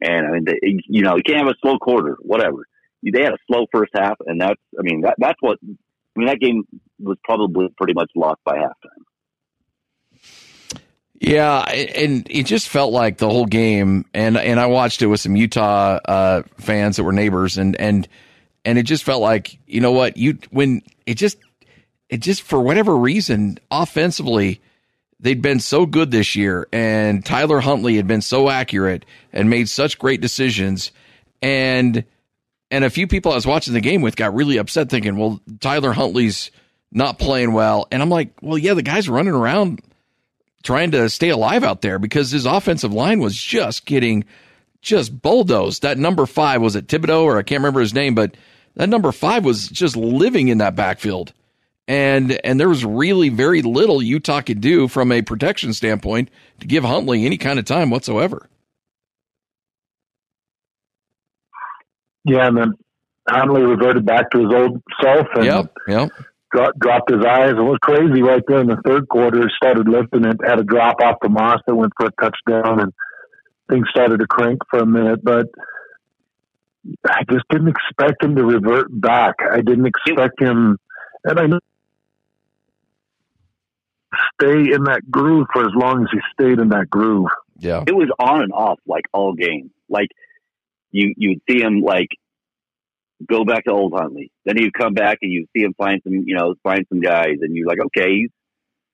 and 0.00 0.26
I 0.26 0.30
mean 0.30 0.44
they, 0.44 0.78
you 0.86 1.02
know 1.02 1.16
you 1.16 1.22
can't 1.24 1.38
have 1.38 1.48
a 1.48 1.58
slow 1.60 1.76
quarter, 1.78 2.16
whatever. 2.20 2.66
They 3.02 3.22
had 3.22 3.32
a 3.32 3.38
slow 3.46 3.66
first 3.72 3.92
half, 3.94 4.16
and 4.24 4.40
that's 4.40 4.60
I 4.78 4.82
mean 4.82 5.00
that 5.02 5.16
that's 5.18 5.38
what 5.40 5.58
I 5.62 6.20
mean, 6.20 6.28
that 6.28 6.38
game 6.38 6.62
was 7.00 7.18
probably 7.24 7.68
pretty 7.76 7.94
much 7.94 8.10
lost 8.14 8.40
by 8.44 8.58
halftime. 8.58 10.30
Yeah, 11.18 11.62
and 11.62 12.26
it 12.30 12.44
just 12.44 12.68
felt 12.68 12.92
like 12.92 13.18
the 13.18 13.28
whole 13.28 13.46
game, 13.46 14.04
and 14.14 14.36
and 14.36 14.60
I 14.60 14.66
watched 14.66 15.02
it 15.02 15.06
with 15.06 15.20
some 15.20 15.34
Utah 15.34 15.98
uh, 16.04 16.42
fans 16.58 16.96
that 16.96 17.04
were 17.04 17.12
neighbors, 17.12 17.58
and 17.58 17.74
and 17.76 18.06
and 18.64 18.78
it 18.78 18.84
just 18.84 19.02
felt 19.02 19.20
like 19.20 19.58
you 19.66 19.80
know 19.80 19.92
what 19.92 20.16
you 20.16 20.38
when 20.50 20.82
it 21.06 21.14
just 21.14 21.38
it 22.08 22.18
just 22.18 22.42
for 22.42 22.60
whatever 22.60 22.96
reason 22.96 23.58
offensively 23.70 24.60
they'd 25.18 25.42
been 25.42 25.60
so 25.60 25.86
good 25.86 26.10
this 26.10 26.36
year, 26.36 26.68
and 26.72 27.24
Tyler 27.24 27.60
Huntley 27.60 27.96
had 27.96 28.06
been 28.06 28.22
so 28.22 28.48
accurate 28.48 29.04
and 29.32 29.48
made 29.48 29.68
such 29.68 29.98
great 29.98 30.20
decisions, 30.20 30.92
and 31.42 32.04
and 32.70 32.84
a 32.84 32.90
few 32.90 33.06
people 33.06 33.32
I 33.32 33.36
was 33.36 33.46
watching 33.46 33.74
the 33.74 33.80
game 33.80 34.02
with 34.02 34.16
got 34.16 34.34
really 34.34 34.58
upset, 34.58 34.90
thinking, 34.90 35.16
"Well, 35.16 35.40
Tyler 35.60 35.92
Huntley's 35.92 36.50
not 36.92 37.18
playing 37.18 37.52
well," 37.52 37.86
and 37.90 38.02
I'm 38.02 38.10
like, 38.10 38.30
"Well, 38.42 38.58
yeah, 38.58 38.74
the 38.74 38.82
guy's 38.82 39.08
running 39.08 39.34
around." 39.34 39.80
trying 40.66 40.90
to 40.90 41.08
stay 41.08 41.28
alive 41.28 41.62
out 41.62 41.80
there 41.80 41.98
because 41.98 42.32
his 42.32 42.44
offensive 42.44 42.92
line 42.92 43.20
was 43.20 43.36
just 43.36 43.86
getting 43.86 44.24
just 44.82 45.22
bulldozed. 45.22 45.82
That 45.82 45.96
number 45.96 46.26
five 46.26 46.60
was 46.60 46.74
it 46.74 46.88
Thibodeaux 46.88 47.22
or 47.22 47.38
I 47.38 47.42
can't 47.42 47.60
remember 47.60 47.80
his 47.80 47.94
name, 47.94 48.16
but 48.16 48.36
that 48.74 48.88
number 48.88 49.12
five 49.12 49.44
was 49.44 49.68
just 49.68 49.96
living 49.96 50.48
in 50.48 50.58
that 50.58 50.74
backfield. 50.74 51.32
And 51.88 52.32
and 52.44 52.58
there 52.58 52.68
was 52.68 52.84
really 52.84 53.28
very 53.28 53.62
little 53.62 54.02
Utah 54.02 54.40
could 54.40 54.60
do 54.60 54.88
from 54.88 55.12
a 55.12 55.22
protection 55.22 55.72
standpoint 55.72 56.30
to 56.60 56.66
give 56.66 56.82
Huntley 56.82 57.24
any 57.24 57.38
kind 57.38 57.58
of 57.58 57.64
time 57.64 57.90
whatsoever. 57.90 58.48
Yeah, 62.24 62.48
and 62.48 62.56
then 62.56 62.72
Huntley 63.28 63.62
reverted 63.62 64.04
back 64.04 64.30
to 64.32 64.38
his 64.40 64.52
old 64.52 64.82
self 65.00 65.28
and 65.36 65.44
yep, 65.44 65.72
yep 65.86 66.10
dropped, 66.52 66.78
dropped 66.78 67.10
his 67.10 67.24
eyes. 67.24 67.50
It 67.50 67.62
was 67.62 67.78
crazy 67.82 68.22
right 68.22 68.42
there 68.48 68.60
in 68.60 68.68
the 68.68 68.80
third 68.84 69.08
quarter. 69.08 69.48
Started 69.56 69.88
lifting 69.88 70.24
it, 70.24 70.36
had 70.44 70.60
a 70.60 70.64
drop 70.64 70.96
off 71.02 71.16
the 71.22 71.28
Moss 71.28 71.60
that 71.66 71.74
went 71.74 71.92
for 71.96 72.06
a 72.06 72.12
touchdown, 72.20 72.80
and 72.80 72.92
things 73.70 73.86
started 73.90 74.20
to 74.20 74.26
crank 74.26 74.60
for 74.70 74.80
a 74.80 74.86
minute. 74.86 75.20
But 75.22 75.46
I 77.06 77.22
just 77.30 77.44
didn't 77.50 77.68
expect 77.68 78.22
him 78.22 78.36
to 78.36 78.44
revert 78.44 78.88
back. 78.90 79.36
I 79.50 79.60
didn't 79.60 79.86
expect 79.86 80.40
him, 80.40 80.78
and 81.24 81.38
I 81.38 81.46
know 81.46 81.60
stay 84.40 84.72
in 84.72 84.84
that 84.84 85.02
groove 85.10 85.46
for 85.52 85.64
as 85.64 85.72
long 85.74 86.02
as 86.02 86.08
he 86.12 86.18
stayed 86.32 86.58
in 86.58 86.68
that 86.70 86.88
groove. 86.90 87.28
Yeah, 87.58 87.84
it 87.86 87.94
was 87.94 88.10
on 88.18 88.42
and 88.42 88.52
off 88.52 88.78
like 88.86 89.04
all 89.12 89.32
game. 89.34 89.70
Like 89.88 90.08
you, 90.90 91.14
you'd 91.16 91.40
see 91.48 91.60
him 91.60 91.80
like 91.80 92.08
go 93.28 93.44
back 93.44 93.64
to 93.64 93.72
old 93.72 93.94
Huntley. 93.94 94.30
Then 94.44 94.56
he'd 94.58 94.74
come 94.74 94.94
back 94.94 95.18
and 95.22 95.32
you'd 95.32 95.48
see 95.56 95.62
him 95.62 95.74
find 95.74 96.00
some, 96.04 96.12
you 96.26 96.36
know, 96.36 96.54
find 96.62 96.84
some 96.88 97.00
guys, 97.00 97.36
and 97.40 97.56
you're 97.56 97.66
like, 97.66 97.80
okay, 97.86 98.28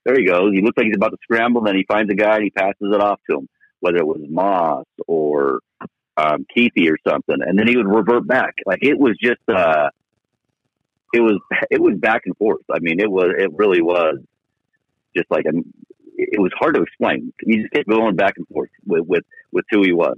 there 0.04 0.16
he 0.16 0.24
goes. 0.24 0.52
He 0.52 0.62
looks 0.62 0.76
like 0.76 0.86
he's 0.86 0.96
about 0.96 1.10
to 1.10 1.18
scramble. 1.22 1.62
Then 1.62 1.76
he 1.76 1.84
finds 1.86 2.10
a 2.12 2.14
guy 2.14 2.36
and 2.36 2.44
he 2.44 2.50
passes 2.50 2.76
it 2.80 3.00
off 3.00 3.20
to 3.28 3.38
him, 3.38 3.48
whether 3.80 3.98
it 3.98 4.06
was 4.06 4.20
Moss 4.28 4.84
or 5.06 5.60
um, 6.16 6.46
Kuithe 6.56 6.90
or 6.90 6.98
something, 7.08 7.38
and 7.40 7.58
then 7.58 7.66
he 7.66 7.76
would 7.76 7.88
revert 7.88 8.26
back. 8.26 8.54
Like 8.66 8.80
it 8.82 8.98
was 8.98 9.16
just, 9.20 9.40
uh, 9.48 9.88
it 11.12 11.20
was, 11.20 11.40
it 11.70 11.80
was 11.80 11.96
back 11.98 12.22
and 12.26 12.36
forth. 12.36 12.62
I 12.72 12.78
mean, 12.80 13.00
it 13.00 13.10
was, 13.10 13.32
it 13.36 13.50
really 13.54 13.82
was 13.82 14.18
just 15.16 15.30
like, 15.30 15.44
mean, 15.50 15.72
it 16.16 16.40
was 16.40 16.52
hard 16.58 16.74
to 16.74 16.82
explain. 16.82 17.32
He 17.40 17.58
just 17.58 17.72
kept 17.72 17.88
going 17.88 18.16
back 18.16 18.34
and 18.36 18.46
forth 18.48 18.70
with, 18.86 19.06
with, 19.06 19.24
with 19.50 19.64
who 19.70 19.82
he 19.82 19.92
was. 19.92 20.16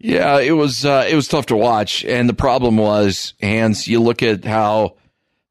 Yeah, 0.00 0.38
it 0.38 0.52
was 0.52 0.84
uh, 0.84 1.08
it 1.10 1.16
was 1.16 1.26
tough 1.26 1.46
to 1.46 1.56
watch, 1.56 2.04
and 2.04 2.28
the 2.28 2.34
problem 2.34 2.76
was, 2.76 3.34
Hans. 3.42 3.88
You 3.88 4.00
look 4.00 4.22
at 4.22 4.44
how 4.44 4.94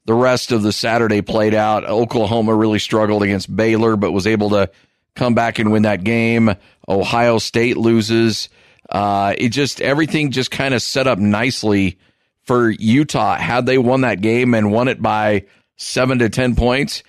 the 0.06 0.14
rest 0.14 0.54
of 0.54 0.64
the 0.64 0.72
Saturday 0.72 1.22
played 1.22 1.54
out. 1.54 1.84
Oklahoma 1.84 2.56
really 2.56 2.80
struggled 2.80 3.24
against 3.24 3.54
Baylor, 3.54 3.98
but 3.98 4.14
was 4.14 4.26
able 4.26 4.52
to 4.52 4.72
come 5.16 5.36
back 5.36 5.60
and 5.60 5.70
win 5.70 5.84
that 5.84 6.06
game. 6.06 6.56
Ohio 6.88 7.40
State 7.40 7.76
loses. 7.76 8.48
Uh, 8.90 9.34
it 9.38 9.50
just 9.50 9.82
everything 9.82 10.32
just 10.32 10.50
kind 10.50 10.74
of 10.74 10.82
set 10.82 11.08
up 11.08 11.20
nicely 11.20 11.98
for 12.44 12.70
Utah. 12.70 13.36
Had 13.36 13.66
they 13.66 13.78
won 13.78 14.02
that 14.02 14.22
game 14.22 14.54
and 14.54 14.72
won 14.72 14.88
it 14.88 15.02
by 15.02 15.46
seven 15.78 16.20
to 16.20 16.30
ten 16.30 16.56
points, 16.56 17.04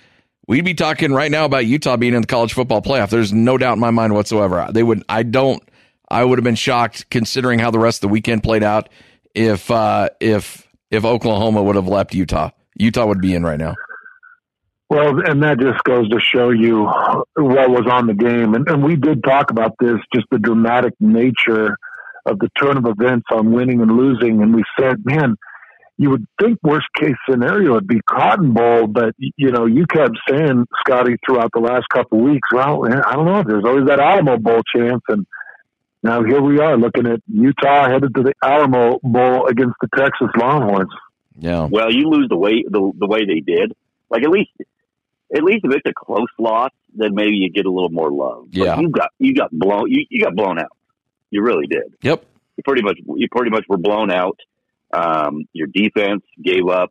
we'd 0.46 0.64
be 0.64 0.75
talking 0.75 1.12
right 1.12 1.30
now 1.30 1.44
about 1.44 1.66
Utah 1.66 1.96
being 1.96 2.14
in 2.14 2.20
the 2.20 2.26
college 2.26 2.52
football 2.52 2.80
playoff. 2.80 3.10
There's 3.10 3.32
no 3.32 3.58
doubt 3.58 3.75
in 3.75 3.80
my 3.80 3.90
mind 3.90 4.14
whatsoever. 4.14 4.68
They 4.70 4.82
would. 4.82 5.02
I 5.08 5.22
don't. 5.25 5.62
I 6.10 6.25
would 6.25 6.38
have 6.38 6.44
been 6.44 6.54
shocked 6.54 7.10
considering 7.10 7.58
how 7.58 7.70
the 7.70 7.78
rest 7.78 7.98
of 7.98 8.08
the 8.08 8.12
weekend 8.12 8.42
played 8.42 8.62
out 8.62 8.88
if 9.34 9.70
uh, 9.70 10.08
if 10.20 10.66
if 10.90 11.04
Oklahoma 11.04 11.62
would 11.62 11.76
have 11.76 11.88
left 11.88 12.14
Utah. 12.14 12.50
Utah 12.76 13.06
would 13.06 13.20
be 13.20 13.34
in 13.34 13.42
right 13.42 13.58
now. 13.58 13.75
Well, 14.90 15.20
and 15.28 15.42
that 15.42 15.60
just 15.60 15.84
goes 15.84 16.08
to 16.08 16.18
show 16.18 16.48
you 16.48 16.84
what 16.84 17.68
was 17.68 17.87
on 17.90 18.06
the 18.06 18.14
game. 18.14 18.54
And, 18.54 18.66
and 18.68 18.82
we 18.82 18.96
did 18.96 19.22
talk 19.22 19.50
about 19.50 19.75
this, 19.78 19.96
just 20.14 20.26
the 20.30 20.38
dramatic 20.38 20.94
nature 20.98 21.76
of 22.25 22.38
the 22.38 22.48
turn 22.58 22.78
of 22.78 22.87
events 22.87 23.26
on 23.30 23.52
winning 23.52 23.82
and 23.82 23.90
losing. 23.90 24.40
And 24.40 24.54
we 24.54 24.64
said, 24.80 25.04
man, 25.04 25.37
you 26.00 26.10
would 26.10 26.24
think 26.40 26.58
worst 26.62 26.86
case 26.96 27.16
scenario 27.28 27.72
would 27.74 27.88
be 27.88 28.00
Cotton 28.08 28.52
Bowl, 28.54 28.86
but 28.86 29.14
you 29.18 29.50
know, 29.50 29.66
you 29.66 29.84
kept 29.86 30.16
saying, 30.30 30.64
Scotty, 30.80 31.16
throughout 31.26 31.50
the 31.52 31.60
last 31.60 31.86
couple 31.92 32.18
of 32.18 32.24
weeks, 32.24 32.48
well, 32.54 32.84
I 32.86 33.14
don't 33.14 33.26
know, 33.26 33.42
there's 33.46 33.64
always 33.64 33.86
that 33.86 33.98
Alamo 33.98 34.38
Bowl 34.38 34.60
chance. 34.74 35.02
And 35.08 35.26
now 36.04 36.22
here 36.22 36.40
we 36.40 36.60
are 36.60 36.76
looking 36.78 37.06
at 37.06 37.20
Utah 37.26 37.88
headed 37.90 38.14
to 38.14 38.22
the 38.22 38.32
Alamo 38.42 39.00
Bowl 39.02 39.46
against 39.46 39.74
the 39.80 39.88
Texas 39.96 40.28
Longhorns. 40.36 40.90
Yeah. 41.36 41.66
Well, 41.70 41.92
you 41.92 42.08
lose 42.08 42.28
the 42.28 42.36
way 42.36 42.62
the, 42.68 42.92
the 42.96 43.06
way 43.08 43.24
they 43.26 43.40
did. 43.40 43.74
Like 44.08 44.22
at 44.22 44.30
least 44.30 44.50
at 45.34 45.42
least 45.42 45.64
if 45.64 45.72
it's 45.74 45.86
a 45.86 45.92
close 45.92 46.28
loss, 46.38 46.70
then 46.94 47.14
maybe 47.14 47.36
you 47.36 47.50
get 47.50 47.66
a 47.66 47.70
little 47.70 47.90
more 47.90 48.10
love. 48.10 48.46
But 48.52 48.56
Yeah. 48.56 48.80
you 48.80 48.88
got 48.88 49.10
you 49.18 49.34
got 49.34 49.50
blown 49.52 49.90
you, 49.90 50.04
you 50.10 50.22
got 50.22 50.34
blown 50.36 50.58
out. 50.60 50.72
You 51.30 51.42
really 51.42 51.66
did. 51.66 51.92
Yep. 52.02 52.24
You 52.56 52.62
pretty 52.64 52.82
much 52.82 52.98
you 53.04 53.28
pretty 53.30 53.50
much 53.50 53.64
were 53.68 53.76
blown 53.76 54.10
out. 54.12 54.38
Um, 54.92 55.45
your 55.52 55.66
defense 55.66 56.23
gave 56.42 56.66
up 56.68 56.90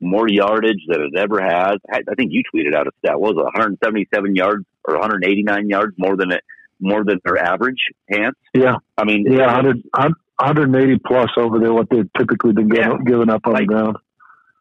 more 0.00 0.28
yardage 0.28 0.80
than 0.88 1.00
it 1.02 1.18
ever 1.18 1.40
has. 1.40 1.76
I 1.90 2.00
I 2.10 2.14
think 2.16 2.32
you 2.32 2.42
tweeted 2.54 2.74
out 2.74 2.86
a 2.86 2.90
stat. 2.98 3.18
What 3.20 3.34
was 3.34 3.40
it 3.42 3.44
177 3.44 4.34
yards 4.34 4.64
or 4.84 4.94
189 4.94 5.68
yards 5.68 5.94
more 5.98 6.16
than 6.16 6.32
it 6.32 6.42
more 6.80 7.04
than 7.04 7.18
their 7.24 7.38
average? 7.38 7.78
Hans. 8.10 8.34
Yeah. 8.54 8.76
I 8.98 9.04
mean, 9.04 9.24
Yeah, 9.30 9.46
100, 9.46 9.82
180 10.38 10.98
plus 11.06 11.30
over 11.38 11.58
there, 11.58 11.72
what 11.72 11.88
they've 11.90 12.08
typically 12.18 12.52
been 12.52 12.68
Yeah. 12.68 12.88
giving, 12.88 13.04
giving 13.04 13.30
up 13.30 13.46
on 13.46 13.52
Like- 13.54 13.62
the 13.68 13.74
ground. 13.74 13.96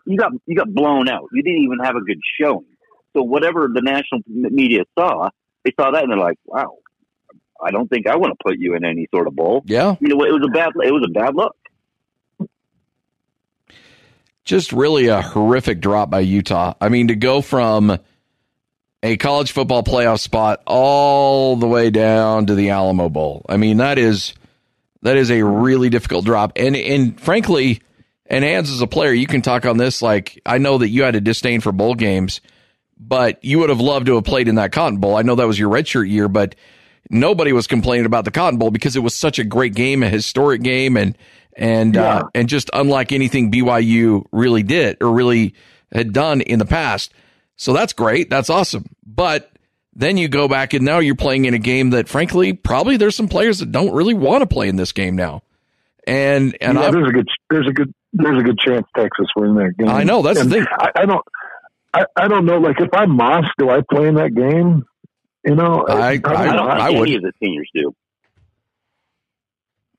you 0.05 0.17
got 0.17 0.31
you 0.45 0.55
got 0.55 0.73
blown 0.73 1.09
out. 1.09 1.23
You 1.33 1.43
didn't 1.43 1.63
even 1.63 1.79
have 1.83 1.95
a 1.95 2.01
good 2.01 2.19
showing. 2.39 2.65
So 3.13 3.23
whatever 3.23 3.69
the 3.73 3.81
national 3.81 4.21
media 4.27 4.83
saw, 4.97 5.29
they 5.63 5.71
saw 5.79 5.91
that 5.91 6.03
and 6.03 6.11
they're 6.11 6.19
like, 6.19 6.37
"Wow, 6.45 6.77
I 7.63 7.71
don't 7.71 7.89
think 7.89 8.07
I 8.07 8.15
want 8.17 8.33
to 8.37 8.43
put 8.45 8.57
you 8.59 8.75
in 8.75 8.83
any 8.85 9.07
sort 9.13 9.27
of 9.27 9.35
bowl." 9.35 9.63
Yeah. 9.65 9.95
You 9.99 10.09
know, 10.09 10.23
it 10.25 10.31
was 10.33 10.43
a 10.45 10.51
bad 10.51 10.73
it 10.83 10.93
was 10.93 11.03
a 11.07 11.11
bad 11.11 11.35
look. 11.35 11.55
Just 14.45 14.71
really 14.71 15.07
a 15.07 15.21
horrific 15.21 15.81
drop 15.81 16.09
by 16.09 16.21
Utah. 16.21 16.75
I 16.79 16.89
mean, 16.89 17.09
to 17.09 17.15
go 17.15 17.41
from 17.41 17.99
a 19.03 19.17
college 19.17 19.51
football 19.51 19.83
playoff 19.83 20.19
spot 20.19 20.61
all 20.65 21.55
the 21.55 21.67
way 21.67 21.89
down 21.89 22.45
to 22.47 22.55
the 22.55 22.69
Alamo 22.69 23.09
Bowl. 23.09 23.45
I 23.49 23.57
mean, 23.57 23.77
that 23.77 23.97
is 23.97 24.33
that 25.01 25.17
is 25.17 25.29
a 25.29 25.43
really 25.43 25.89
difficult 25.89 26.25
drop. 26.25 26.53
And 26.55 26.75
and 26.75 27.19
frankly, 27.19 27.81
and 28.27 28.43
Hans 28.43 28.71
as 28.71 28.81
a 28.81 28.87
player, 28.87 29.11
you 29.11 29.27
can 29.27 29.41
talk 29.41 29.65
on 29.65 29.77
this. 29.77 30.01
Like 30.01 30.41
I 30.45 30.59
know 30.59 30.77
that 30.77 30.89
you 30.89 31.03
had 31.03 31.15
a 31.15 31.21
disdain 31.21 31.61
for 31.61 31.71
bowl 31.71 31.95
games, 31.95 32.41
but 32.97 33.43
you 33.43 33.59
would 33.59 33.69
have 33.69 33.81
loved 33.81 34.05
to 34.07 34.15
have 34.15 34.23
played 34.23 34.47
in 34.47 34.55
that 34.55 34.71
Cotton 34.71 34.99
Bowl. 34.99 35.15
I 35.15 35.23
know 35.23 35.35
that 35.35 35.47
was 35.47 35.59
your 35.59 35.71
redshirt 35.71 36.09
year, 36.09 36.27
but 36.27 36.55
nobody 37.09 37.53
was 37.53 37.67
complaining 37.67 38.05
about 38.05 38.25
the 38.25 38.31
Cotton 38.31 38.57
Bowl 38.57 38.71
because 38.71 38.95
it 38.95 39.01
was 39.01 39.15
such 39.15 39.39
a 39.39 39.43
great 39.43 39.75
game, 39.75 40.01
a 40.03 40.09
historic 40.09 40.61
game, 40.63 40.97
and 40.97 41.17
and 41.55 41.95
uh, 41.97 42.23
and 42.33 42.49
just 42.49 42.69
unlike 42.73 43.11
anything 43.11 43.51
BYU 43.51 44.25
really 44.31 44.63
did 44.63 44.97
or 45.01 45.11
really 45.11 45.55
had 45.91 46.13
done 46.13 46.41
in 46.41 46.59
the 46.59 46.65
past. 46.65 47.13
So 47.55 47.73
that's 47.73 47.93
great. 47.93 48.29
That's 48.29 48.49
awesome. 48.49 48.85
But 49.05 49.51
then 49.93 50.17
you 50.17 50.27
go 50.27 50.47
back 50.47 50.73
and 50.73 50.83
now 50.83 50.99
you're 50.99 51.15
playing 51.15 51.45
in 51.45 51.53
a 51.53 51.59
game 51.59 51.91
that, 51.91 52.09
frankly, 52.09 52.53
probably 52.53 52.97
there's 52.97 53.15
some 53.15 53.29
players 53.29 53.59
that 53.59 53.71
don't 53.71 53.93
really 53.93 54.13
want 54.13 54.41
to 54.41 54.47
play 54.47 54.67
in 54.67 54.75
this 54.75 54.91
game 54.91 55.15
now. 55.15 55.41
And 56.05 56.55
and 56.61 56.77
yeah, 56.77 56.91
there's 56.91 57.09
a 57.09 57.11
good 57.11 57.27
there's 57.49 57.67
a 57.67 57.71
good 57.71 57.93
there's 58.13 58.37
a 58.37 58.43
good 58.43 58.59
chance 58.59 58.85
Texas 58.95 59.27
win 59.35 59.55
that 59.55 59.75
game. 59.77 59.89
I 59.89 60.03
know, 60.03 60.21
that's 60.21 60.43
the 60.43 60.49
thing. 60.49 60.65
I, 60.79 60.91
I 60.95 61.05
don't 61.05 61.25
I, 61.93 62.05
I 62.15 62.27
don't 62.27 62.45
know. 62.45 62.57
Like 62.59 62.79
if 62.79 62.89
I'm 62.93 63.15
Moss, 63.15 63.45
do 63.57 63.69
I 63.69 63.81
play 63.89 64.07
in 64.07 64.15
that 64.15 64.35
game? 64.35 64.83
You 65.45 65.55
know, 65.55 65.85
I- 65.87 66.17
probably 66.19 66.47
I, 66.49 66.55
don't 66.55 66.67
not. 66.67 66.87
think 66.89 66.99
any 66.99 67.15
of 67.15 67.21
the 67.23 67.31
seniors 67.41 67.69
do. 67.73 67.95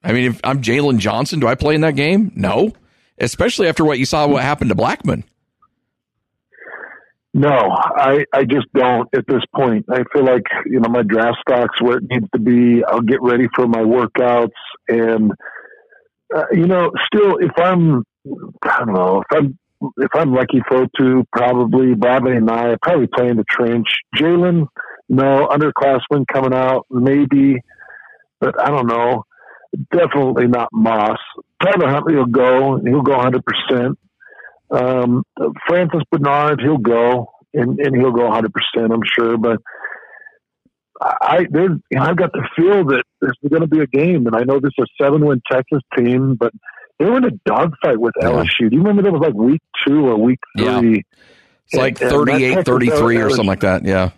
I 0.07 0.13
mean, 0.13 0.31
if 0.31 0.41
I'm 0.45 0.63
Jaylon 0.63 0.99
Johnson, 0.99 1.41
do 1.41 1.49
I 1.49 1.57
play 1.57 1.75
in 1.75 1.81
that 1.81 1.97
game? 1.97 2.31
No, 2.37 2.73
especially 3.19 3.67
after 3.67 3.85
what 3.85 3.99
you 3.99 4.05
saw 4.05 4.29
what 4.29 4.45
happened 4.45 4.71
to 4.71 4.77
Blackmon. 4.77 5.25
No, 7.35 7.51
I, 7.51 8.25
I 8.33 8.45
just 8.45 8.67
don't 8.73 9.09
at 9.15 9.27
this 9.27 9.43
point. 9.55 9.85
I 9.91 10.05
feel 10.13 10.25
like, 10.25 10.45
you 10.65 10.79
know, 10.79 10.89
my 10.89 11.03
draft 11.03 11.39
stock's 11.41 11.83
where 11.83 11.99
it 11.99 12.05
needs 12.09 12.27
to 12.35 12.39
be. 12.39 12.85
I'll 12.85 13.01
get 13.01 13.21
ready 13.21 13.49
for 13.55 13.67
my 13.67 13.81
workouts. 13.81 14.53
And, 14.89 15.33
uh, 16.35 16.45
you 16.53 16.67
know, 16.67 16.93
still, 17.13 17.39
if 17.39 17.51
I'm, 17.59 18.05
I 18.63 18.79
don't 18.79 18.95
know, 18.95 19.23
if 19.29 19.37
I'm, 19.37 19.59
if 19.99 20.11
I'm 20.15 20.31
Leki 20.31 20.63
Fotu, 20.71 21.25
probably 21.33 21.95
Bobby 21.95 22.31
and 22.31 22.49
I 22.49 22.77
probably 22.81 23.09
playing 23.09 23.37
the 23.37 23.45
trench. 23.51 23.89
Jalen, 24.17 24.69
no, 25.09 25.49
underclassmen 25.49 26.27
coming 26.33 26.55
out, 26.55 26.87
maybe, 26.91 27.57
but 28.41 28.59
I 28.59 28.71
don't 28.71 28.87
know. 28.87 29.25
Definitely 29.93 30.47
not 30.49 30.69
Moss. 30.73 31.19
Tyler 31.63 31.89
Huntley 31.89 32.15
will 32.17 32.27
go. 32.27 32.81
He'll 32.85 33.03
go 33.03 33.13
100%. 33.19 33.97
Um, 34.71 35.23
Francis 35.67 36.03
Bernard, 36.11 36.61
he'll 36.61 36.79
go 36.79 37.31
and, 37.55 37.79
and 37.79 37.95
he'll 37.97 38.13
go 38.13 38.29
100%, 38.31 38.49
I'm 38.77 39.01
sure. 39.19 39.37
But 39.39 39.59
I, 41.01 41.47
there's, 41.51 41.73
you 41.91 41.99
know, 41.99 42.03
I've 42.05 42.17
got 42.17 42.33
the 42.33 42.47
feel 42.57 42.85
that 42.87 43.03
there's 43.21 43.37
going 43.49 43.63
to 43.63 43.69
be 43.69 43.81
a 43.81 43.87
game, 43.87 44.27
and 44.27 44.35
I 44.35 44.43
know 44.45 44.59
this 44.61 44.73
is 44.79 44.85
a 44.85 45.05
seven 45.05 45.25
win 45.25 45.41
Texas 45.51 45.81
team, 45.97 46.35
but 46.37 46.53
they 46.99 47.05
were 47.05 47.19
in 47.19 47.25
a 47.25 47.31
dogfight 47.45 47.99
with 47.99 48.15
Yeah. 48.21 48.29
LSU. 48.29 48.71
Do 48.71 48.77
you 48.77 48.79
remember 48.79 49.03
that 49.03 49.13
was 49.13 49.21
like 49.21 49.35
week 49.35 49.61
two 49.87 50.07
or 50.09 50.17
week 50.17 50.39
Yeah. 50.57 50.81
three? 50.81 51.03
It's 51.67 51.75
like 51.75 52.01
And- 52.01 52.13
and 52.13 52.27
that 52.29 52.65
38, 52.65 52.65
33 52.65 53.17
or 53.19 53.31
something 53.31 53.47
like 53.47 53.61
that. 53.61 53.85
Yeah. 53.85 54.11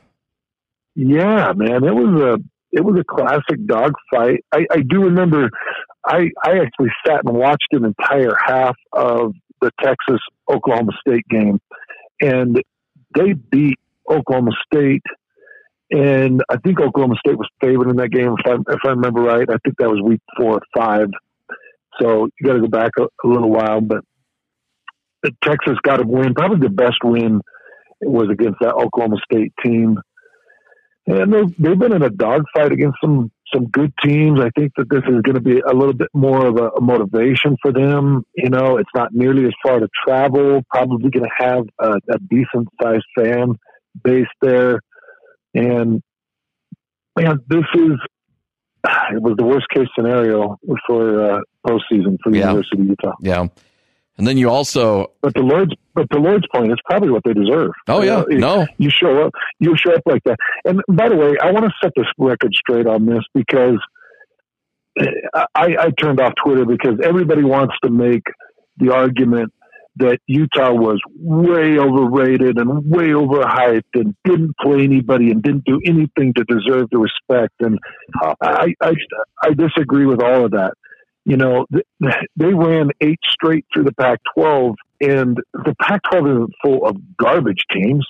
yeah, 0.94 1.52
man, 1.56 1.84
it 1.84 1.94
was 1.94 2.20
a 2.22 2.38
it 2.72 2.84
was 2.84 3.00
a 3.00 3.04
classic 3.04 3.64
dogfight. 3.66 4.44
I, 4.52 4.66
I 4.70 4.80
do 4.88 5.04
remember. 5.04 5.50
I 6.06 6.30
I 6.44 6.58
actually 6.58 6.90
sat 7.06 7.24
and 7.24 7.36
watched 7.36 7.68
an 7.72 7.84
entire 7.84 8.36
half 8.44 8.76
of 8.92 9.32
the 9.60 9.70
Texas 9.82 10.20
Oklahoma 10.50 10.92
State 11.00 11.26
game, 11.28 11.60
and 12.20 12.60
they 13.16 13.32
beat 13.32 13.78
Oklahoma 14.10 14.52
State. 14.72 15.02
And 15.90 16.42
I 16.50 16.58
think 16.58 16.80
Oklahoma 16.80 17.16
State 17.26 17.38
was 17.38 17.48
favored 17.62 17.88
in 17.88 17.96
that 17.96 18.10
game, 18.10 18.34
if 18.38 18.46
I 18.46 18.56
if 18.72 18.80
I 18.84 18.90
remember 18.90 19.22
right. 19.22 19.48
I 19.48 19.56
think 19.64 19.78
that 19.78 19.88
was 19.88 20.02
week 20.02 20.20
four 20.36 20.54
or 20.56 20.62
five. 20.76 21.08
So 22.00 22.28
you 22.38 22.46
got 22.46 22.54
to 22.54 22.60
go 22.60 22.68
back 22.68 22.92
a, 22.98 23.04
a 23.04 23.26
little 23.26 23.50
while, 23.50 23.80
but 23.80 24.04
Texas 25.42 25.78
got 25.82 26.00
a 26.00 26.06
win. 26.06 26.34
Probably 26.34 26.60
the 26.60 26.72
best 26.72 26.98
win 27.02 27.40
was 28.00 28.28
against 28.30 28.58
that 28.60 28.74
Oklahoma 28.74 29.16
State 29.24 29.52
team 29.64 29.98
and 31.08 31.32
they've, 31.32 31.56
they've 31.58 31.78
been 31.78 31.92
in 31.92 32.02
a 32.02 32.10
dogfight 32.10 32.72
against 32.72 32.98
some 33.02 33.30
some 33.54 33.66
good 33.68 33.92
teams. 34.04 34.40
I 34.40 34.50
think 34.58 34.72
that 34.76 34.90
this 34.90 35.02
is 35.08 35.22
going 35.22 35.34
to 35.36 35.40
be 35.40 35.58
a 35.60 35.72
little 35.72 35.94
bit 35.94 36.08
more 36.12 36.46
of 36.46 36.58
a, 36.58 36.68
a 36.68 36.80
motivation 36.82 37.56
for 37.62 37.72
them. 37.72 38.24
You 38.36 38.50
know, 38.50 38.76
it's 38.76 38.90
not 38.94 39.12
nearly 39.12 39.46
as 39.46 39.52
far 39.62 39.80
to 39.80 39.88
travel. 40.06 40.60
Probably 40.70 41.10
going 41.10 41.24
to 41.24 41.44
have 41.44 41.64
a, 41.78 41.92
a 42.10 42.18
decent 42.28 42.68
sized 42.82 43.06
fan 43.18 43.54
base 44.04 44.26
there, 44.42 44.80
and 45.54 46.02
man, 47.16 47.38
this 47.48 47.64
is 47.74 47.92
it 48.86 49.22
was 49.22 49.34
the 49.36 49.44
worst 49.44 49.66
case 49.74 49.88
scenario 49.96 50.56
for 50.86 51.32
uh, 51.32 51.40
postseason 51.66 52.18
for 52.22 52.30
the 52.30 52.38
Yeah. 52.38 52.50
University 52.50 52.82
of 52.82 52.88
Utah. 52.88 53.12
Yeah. 53.22 53.46
And 54.18 54.26
then 54.26 54.36
you 54.36 54.50
also, 54.50 55.12
But 55.22 55.34
the 55.34 55.42
Lord's 55.42 55.72
but 55.94 56.06
the 56.10 56.18
Lord's 56.18 56.46
point 56.54 56.70
is 56.70 56.78
probably 56.84 57.10
what 57.10 57.22
they 57.24 57.32
deserve. 57.32 57.70
oh, 57.88 58.02
yeah. 58.02 58.24
No. 58.28 58.66
you 58.78 58.90
show 58.90 59.24
up 59.24 59.32
you 59.58 59.74
show 59.76 59.94
up 59.94 60.02
like 60.06 60.22
that 60.24 60.36
and 60.64 60.80
by 60.88 61.08
the 61.08 61.16
way 61.16 61.34
i 61.42 61.50
want 61.50 61.64
to 61.64 61.72
set 61.82 61.92
this 61.96 62.06
record 62.18 62.54
straight 62.54 62.86
on 62.86 63.04
this 63.06 63.22
because 63.34 63.78
I, 65.54 65.76
I 65.78 65.90
turned 66.00 66.20
off 66.20 66.32
Twitter 66.44 66.64
because 66.64 66.98
everybody 67.02 67.44
wants 67.44 67.74
to 67.84 67.90
make 67.90 68.24
the 68.78 68.92
argument 68.92 69.52
that 69.96 70.18
Utah 70.26 70.72
was 70.72 71.00
way 71.20 71.78
overrated 71.78 72.58
and 72.58 72.88
way 72.88 73.08
overhyped 73.08 73.94
and 73.94 74.14
didn't 74.24 74.56
play 74.60 74.84
anybody 74.84 75.30
and 75.30 75.42
didn't 75.42 75.64
do 75.64 75.80
anything 75.84 76.34
to 76.34 76.44
deserve 76.44 76.88
the 76.90 76.98
respect. 76.98 77.54
And 77.60 77.78
I, 78.40 78.74
I, 78.80 78.92
I 79.42 79.50
disagree 79.54 80.06
with 80.06 80.22
all 80.22 80.44
of 80.44 80.52
that. 80.52 80.74
You 81.28 81.36
know, 81.36 81.66
they 82.00 82.54
ran 82.54 82.88
eight 83.02 83.18
straight 83.30 83.66
through 83.70 83.84
the 83.84 83.92
Pac 83.92 84.18
12, 84.34 84.76
and 85.02 85.36
the 85.52 85.74
Pac 85.78 86.00
12 86.10 86.26
isn't 86.26 86.54
full 86.64 86.86
of 86.86 86.96
garbage 87.18 87.64
teams. 87.70 88.06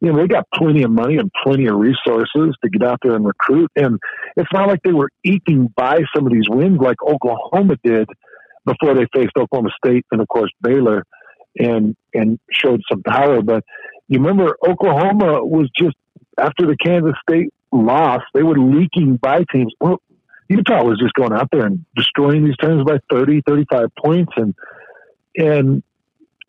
You 0.00 0.12
know, 0.12 0.20
they 0.20 0.28
got 0.28 0.46
plenty 0.54 0.84
of 0.84 0.92
money 0.92 1.16
and 1.16 1.32
plenty 1.42 1.66
of 1.66 1.74
resources 1.74 2.54
to 2.62 2.70
get 2.70 2.84
out 2.84 3.00
there 3.02 3.16
and 3.16 3.26
recruit. 3.26 3.72
And 3.74 3.98
it's 4.36 4.52
not 4.52 4.68
like 4.68 4.84
they 4.84 4.92
were 4.92 5.10
eking 5.24 5.74
by 5.74 5.98
some 6.14 6.26
of 6.26 6.32
these 6.32 6.48
wins 6.48 6.78
like 6.80 7.02
Oklahoma 7.02 7.74
did 7.82 8.08
before 8.64 8.94
they 8.94 9.06
faced 9.12 9.32
Oklahoma 9.36 9.70
State 9.84 10.06
and, 10.12 10.20
of 10.20 10.28
course, 10.28 10.52
Baylor 10.62 11.04
and 11.58 11.96
and 12.14 12.38
showed 12.52 12.82
some 12.88 13.02
power. 13.02 13.42
But 13.42 13.64
you 14.06 14.20
remember 14.20 14.56
Oklahoma 14.64 15.44
was 15.44 15.68
just 15.76 15.96
after 16.38 16.66
the 16.66 16.76
Kansas 16.76 17.14
State 17.28 17.52
loss, 17.72 18.22
they 18.32 18.44
were 18.44 18.56
leaking 18.56 19.16
by 19.16 19.42
teams. 19.52 19.72
Well, 19.80 20.00
Utah 20.50 20.82
was 20.82 20.98
just 20.98 21.14
going 21.14 21.32
out 21.32 21.48
there 21.52 21.64
and 21.64 21.86
destroying 21.94 22.44
these 22.44 22.56
teams 22.60 22.82
by 22.82 22.98
30, 23.08 23.42
35 23.46 23.86
points, 24.02 24.32
and 24.36 24.54
and 25.36 25.82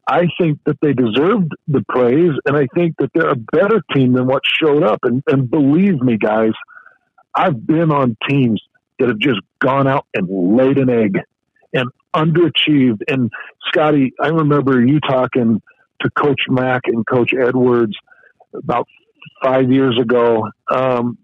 I 0.07 0.27
think 0.39 0.59
that 0.65 0.77
they 0.81 0.93
deserved 0.93 1.51
the 1.67 1.85
praise, 1.87 2.33
and 2.45 2.57
I 2.57 2.67
think 2.73 2.95
that 2.97 3.11
they're 3.13 3.29
a 3.29 3.35
better 3.35 3.81
team 3.93 4.13
than 4.13 4.25
what 4.25 4.41
showed 4.45 4.83
up. 4.83 5.01
And, 5.03 5.21
and 5.27 5.49
believe 5.49 6.01
me, 6.01 6.17
guys, 6.17 6.51
I've 7.35 7.65
been 7.65 7.91
on 7.91 8.17
teams 8.27 8.61
that 8.99 9.07
have 9.09 9.19
just 9.19 9.39
gone 9.59 9.87
out 9.87 10.07
and 10.15 10.27
laid 10.57 10.79
an 10.79 10.89
egg 10.89 11.19
and 11.71 11.89
underachieved. 12.15 13.01
And 13.07 13.29
Scotty, 13.67 14.13
I 14.19 14.29
remember 14.29 14.83
you 14.83 14.99
talking 14.99 15.61
to 16.01 16.09
Coach 16.09 16.41
Mack 16.49 16.81
and 16.85 17.05
Coach 17.05 17.31
Edwards 17.33 17.95
about 18.53 18.87
five 19.43 19.71
years 19.71 19.97
ago. 20.01 20.49
Um, 20.73 21.19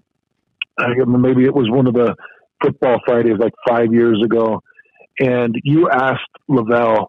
I, 0.77 0.93
maybe 1.05 1.43
it 1.43 1.53
was 1.53 1.69
one 1.69 1.87
of 1.87 1.95
the 1.95 2.15
football 2.61 2.99
Fridays, 3.05 3.37
like 3.37 3.53
five 3.67 3.93
years 3.93 4.21
ago, 4.23 4.61
and 5.19 5.55
you 5.63 5.89
asked 5.89 6.29
LaVell, 6.49 7.07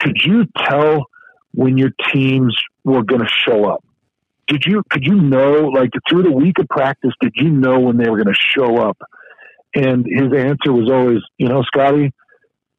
could 0.00 0.16
you 0.24 0.44
tell 0.64 1.06
when 1.52 1.78
your 1.78 1.90
teams 2.12 2.56
were 2.84 3.02
going 3.02 3.20
to 3.20 3.28
show 3.46 3.64
up? 3.64 3.84
Did 4.46 4.64
you 4.64 4.82
could 4.90 5.04
you 5.04 5.16
know 5.16 5.68
like 5.68 5.90
through 6.08 6.22
the 6.22 6.32
week 6.32 6.58
of 6.58 6.68
practice? 6.68 7.12
Did 7.20 7.32
you 7.36 7.50
know 7.50 7.80
when 7.80 7.98
they 7.98 8.08
were 8.08 8.16
going 8.16 8.34
to 8.34 8.40
show 8.56 8.78
up? 8.78 8.98
And 9.74 10.06
his 10.06 10.32
answer 10.32 10.72
was 10.72 10.90
always, 10.90 11.20
you 11.36 11.48
know, 11.48 11.62
Scotty, 11.62 12.12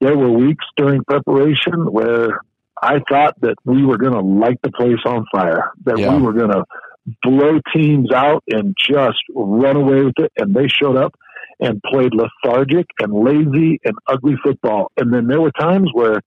there 0.01 0.17
were 0.17 0.31
weeks 0.31 0.65
during 0.75 1.03
preparation 1.03 1.91
where 1.91 2.39
I 2.81 2.99
thought 3.07 3.39
that 3.41 3.55
we 3.65 3.85
were 3.85 3.97
going 3.97 4.13
to 4.13 4.21
light 4.21 4.59
the 4.63 4.71
place 4.71 4.99
on 5.05 5.25
fire, 5.31 5.71
that 5.85 5.99
yeah. 5.99 6.15
we 6.15 6.21
were 6.21 6.33
going 6.33 6.51
to 6.51 6.63
blow 7.21 7.59
teams 7.73 8.11
out 8.11 8.43
and 8.49 8.75
just 8.77 9.19
run 9.35 9.75
away 9.75 10.03
with 10.03 10.17
it. 10.17 10.31
And 10.37 10.55
they 10.55 10.67
showed 10.67 10.97
up 10.97 11.13
and 11.59 11.81
played 11.83 12.11
lethargic 12.13 12.87
and 12.99 13.13
lazy 13.13 13.79
and 13.83 13.95
ugly 14.07 14.35
football. 14.43 14.91
And 14.97 15.13
then 15.13 15.27
there 15.27 15.41
were 15.41 15.51
times 15.51 15.89
where 15.93 16.21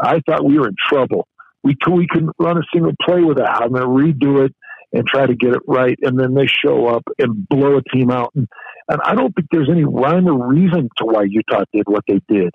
I 0.00 0.20
thought 0.26 0.44
we 0.44 0.58
were 0.58 0.68
in 0.68 0.76
trouble. 0.88 1.28
We, 1.62 1.76
we 1.90 2.06
couldn't 2.08 2.32
run 2.38 2.58
a 2.58 2.62
single 2.72 2.92
play 3.02 3.22
without 3.22 3.62
having 3.62 3.76
to 3.76 3.86
redo 3.86 4.44
it 4.44 4.54
and 4.92 5.06
try 5.06 5.26
to 5.26 5.34
get 5.34 5.54
it 5.54 5.62
right. 5.66 5.98
And 6.02 6.18
then 6.18 6.34
they 6.34 6.46
show 6.46 6.86
up 6.88 7.02
and 7.18 7.48
blow 7.48 7.78
a 7.78 7.82
team 7.96 8.10
out. 8.10 8.32
And, 8.34 8.48
and 8.88 9.00
I 9.02 9.14
don't 9.14 9.34
think 9.34 9.48
there's 9.50 9.70
any 9.70 9.84
rhyme 9.84 10.26
or 10.26 10.48
reason 10.48 10.88
to 10.98 11.04
why 11.04 11.24
Utah 11.28 11.64
did 11.72 11.84
what 11.86 12.04
they 12.06 12.20
did. 12.28 12.50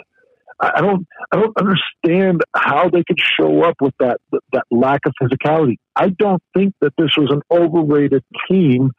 I 0.62 0.82
don't 0.82 1.08
I 1.32 1.38
don't 1.38 1.56
understand 1.58 2.42
how 2.54 2.90
they 2.90 3.04
could 3.08 3.20
show 3.40 3.64
up 3.64 3.76
with 3.80 3.94
that 4.00 4.20
that 4.52 4.66
lack 4.70 5.02
of 5.06 5.14
physicality. 5.22 5.78
I 5.96 6.10
don't 6.10 6.44
think 6.54 6.74
that 6.82 6.92
this 6.98 7.12
was 7.18 7.30
an 7.32 7.42
overrated 7.50 8.24
team 8.50 8.92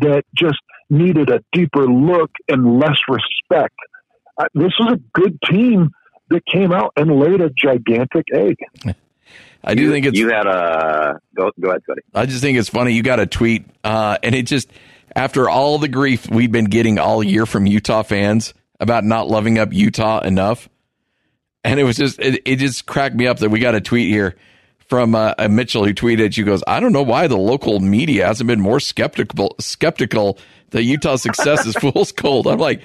that 0.00 0.24
just 0.34 0.58
needed 0.90 1.30
a 1.30 1.40
deeper 1.52 1.86
look 1.86 2.30
and 2.48 2.78
less 2.78 2.98
respect. 3.08 3.74
this 4.54 4.72
was 4.78 4.94
a 4.94 5.20
good 5.20 5.38
team 5.50 5.90
that 6.30 6.44
came 6.46 6.72
out 6.72 6.92
and 6.96 7.18
laid 7.18 7.40
a 7.40 7.50
gigantic 7.50 8.26
egg. 8.32 8.56
I 9.66 9.74
do 9.74 9.82
you, 9.82 9.90
think 9.90 10.06
it's 10.06 10.18
you 10.18 10.28
had 10.28 10.46
a 10.46 11.18
go. 11.34 11.50
Go 11.58 11.70
ahead, 11.70 11.82
Cody. 11.86 12.02
I 12.14 12.26
just 12.26 12.42
think 12.42 12.58
it's 12.58 12.68
funny. 12.68 12.92
You 12.92 13.02
got 13.02 13.18
a 13.18 13.26
tweet, 13.26 13.64
uh, 13.82 14.18
and 14.22 14.34
it 14.34 14.42
just 14.42 14.70
after 15.16 15.48
all 15.48 15.78
the 15.78 15.88
grief 15.88 16.28
we've 16.28 16.52
been 16.52 16.66
getting 16.66 16.98
all 16.98 17.22
year 17.22 17.46
from 17.46 17.64
Utah 17.64 18.02
fans 18.02 18.52
about 18.78 19.04
not 19.04 19.28
loving 19.28 19.58
up 19.58 19.72
Utah 19.72 20.20
enough 20.20 20.68
and 21.64 21.80
it 21.80 21.84
was 21.84 21.96
just 21.96 22.20
it, 22.20 22.42
it 22.44 22.56
just 22.56 22.86
cracked 22.86 23.16
me 23.16 23.26
up 23.26 23.38
that 23.38 23.48
we 23.48 23.58
got 23.58 23.74
a 23.74 23.80
tweet 23.80 24.08
here 24.08 24.36
from 24.86 25.14
uh, 25.14 25.34
Mitchell 25.48 25.84
who 25.84 25.94
tweeted. 25.94 26.34
She 26.34 26.42
goes, 26.42 26.62
"I 26.66 26.78
don't 26.78 26.92
know 26.92 27.02
why 27.02 27.26
the 27.26 27.38
local 27.38 27.80
media 27.80 28.26
hasn't 28.26 28.46
been 28.46 28.60
more 28.60 28.78
skeptical 28.78 29.56
skeptical 29.58 30.38
that 30.74 30.84
Utah's 30.84 31.22
success 31.22 31.66
is 31.66 31.74
fool's 31.80 32.12
gold." 32.12 32.46
I'm 32.46 32.58
like, 32.58 32.82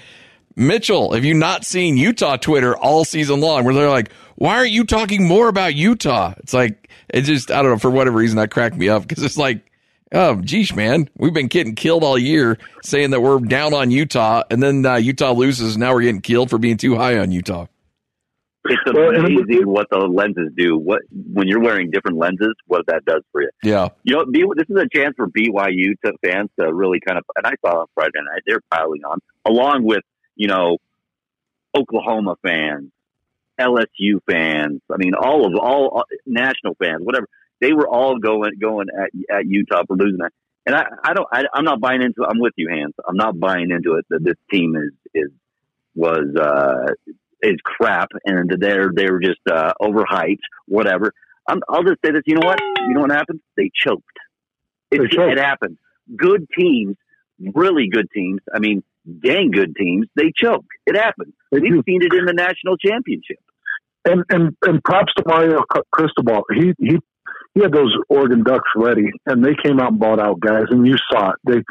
Mitchell, 0.56 1.14
have 1.14 1.26
you 1.26 1.34
not 1.34 1.66
seen 1.66 1.98
Utah 1.98 2.38
Twitter 2.38 2.76
all 2.78 3.06
season 3.06 3.42
long? 3.42 3.66
Where 3.66 3.74
they're 3.74 3.90
like, 3.90 4.12
"Why 4.36 4.58
aren't 4.58 4.72
you 4.72 4.86
talking 4.86 5.28
more 5.28 5.48
about 5.48 5.76
Utah?" 5.76 6.34
It's 6.38 6.54
like 6.54 6.90
it 7.10 7.22
just 7.22 7.52
I 7.52 7.62
don't 7.62 7.72
know 7.72 7.78
for 7.78 7.92
whatever 7.92 8.18
reason 8.18 8.38
that 8.38 8.52
cracked 8.52 8.76
me 8.78 8.90
up 8.90 9.08
because 9.08 9.24
it's 9.24 9.38
like. 9.38 9.66
Oh, 10.12 10.38
geesh, 10.38 10.76
man. 10.76 11.08
We've 11.18 11.36
been 11.36 11.46
getting 11.46 11.76
killed 11.76 12.04
all 12.04 12.18
year 12.18 12.58
saying 12.82 13.12
that 13.12 13.22
we're 13.22 13.38
down 13.42 13.76
on 13.76 13.92
Utah, 13.92 14.42
and 14.50 14.64
then 14.64 14.84
uh, 14.84 14.96
Utah 14.96 15.34
loses. 15.34 15.76
And 15.76 15.82
now 15.82 15.94
we're 15.94 16.02
getting 16.02 16.22
killed 16.22 16.50
for 16.50 16.58
being 16.58 16.78
too 16.78 16.96
high 16.96 17.20
on 17.20 17.32
Utah. 17.32 17.68
It's 18.66 18.82
amazing 18.88 19.68
what 19.68 19.88
the 19.90 20.00
lenses 20.00 20.52
do. 20.56 20.78
What 20.78 21.02
when 21.12 21.48
you're 21.48 21.62
wearing 21.62 21.92
different 21.92 22.18
lenses, 22.18 22.54
what 22.68 22.86
that 22.88 23.06
does 23.06 23.24
for 23.32 23.42
you. 23.42 23.50
Yeah, 23.64 23.90
you 24.04 24.16
know, 24.16 24.26
B, 24.26 24.44
this 24.56 24.66
is 24.70 24.76
a 24.76 24.88
chance 24.94 25.16
for 25.16 25.28
BYU 25.28 25.94
to 26.04 26.14
fans 26.24 26.50
to 26.60 26.74
really 26.74 27.00
kind 27.00 27.18
of. 27.18 27.24
And 27.38 27.48
I 27.48 27.54
saw 27.66 27.82
on 27.82 27.88
Friday 27.96 28.20
night 28.20 28.42
they're 28.46 28.62
piling 28.70 29.02
on, 29.06 29.20
along 29.46 29.86
with 29.86 30.04
you 30.36 30.48
know 30.48 30.78
Oklahoma 31.76 32.36
fans, 32.44 32.92
LSU 33.60 34.20
fans. 34.30 34.82
I 34.92 34.98
mean, 34.98 35.14
all 35.14 35.46
of 35.46 35.54
all 35.60 36.04
national 36.26 36.76
fans, 36.76 37.02
whatever. 37.04 37.28
They 37.62 37.74
were 37.74 37.88
all 37.88 38.20
going 38.20 38.52
going 38.60 38.88
at, 38.90 39.38
at 39.38 39.46
Utah 39.46 39.84
for 39.86 39.98
losing 39.98 40.20
that. 40.20 40.32
And 40.66 40.76
I, 40.76 40.86
I 41.04 41.14
don't. 41.14 41.28
I, 41.32 41.44
I'm 41.54 41.66
not 41.66 41.80
buying 41.80 42.02
into. 42.02 42.26
I'm 42.30 42.40
with 42.40 42.54
you, 42.58 42.70
Hans. 42.70 42.94
I'm 43.08 43.18
not 43.18 43.40
buying 43.40 43.72
into 43.72 43.96
it 43.96 44.06
that 44.10 44.24
this 44.24 44.36
team 44.52 44.76
is 44.76 44.92
is 45.14 45.32
was 45.96 46.36
uh, 46.36 46.94
is 47.42 47.58
crap 47.64 48.10
and 48.26 48.50
they're 48.60 48.92
they're 48.94 49.20
just 49.20 49.40
uh, 49.50 49.74
overhyped, 49.82 50.40
whatever. 50.68 51.14
i 51.48 51.56
will 51.70 51.84
just 51.84 52.00
say 52.04 52.12
this. 52.12 52.24
You 52.26 52.36
know 52.36 52.48
what? 52.48 52.60
You 52.88 52.94
know 52.94 53.02
what 53.02 53.12
happened? 53.12 53.42
They 53.58 53.72
choked. 53.74 54.04
It, 54.92 55.10
choked. 55.12 55.32
it 55.34 55.38
happened. 55.38 55.78
Good 56.16 56.48
teams, 56.58 56.96
really 57.54 57.88
good 57.90 58.08
teams. 58.14 58.40
I 58.54 58.60
mean, 58.60 58.84
dang 59.24 59.52
good 59.52 59.76
teams. 59.76 60.08
They 60.16 60.32
choke. 60.36 60.66
It 60.86 60.96
happened. 60.96 61.34
They 61.52 61.60
We've 61.60 61.74
do. 61.74 61.84
seen 61.86 62.02
it 62.02 62.14
in 62.14 62.26
the 62.26 62.34
national 62.34 62.78
championship. 62.78 63.40
And 64.06 64.24
and 64.30 64.56
and 64.64 64.84
props 64.84 65.14
to 65.18 65.24
Mario 65.28 65.62
Cristobal. 65.92 66.44
He 66.54 66.74
he 66.80 66.98
he 67.54 67.62
had 67.62 67.74
those 67.74 67.96
Oregon 68.10 68.44
Ducks 68.44 68.70
ready, 68.76 69.12
and 69.26 69.44
they 69.44 69.56
came 69.64 69.80
out 69.80 69.92
and 69.92 70.00
bought 70.00 70.20
out 70.20 70.40
guys, 70.40 70.66
and 70.70 70.88
you 70.88 70.96
saw 71.12 71.32
it. 71.32 71.36
They 71.46 71.64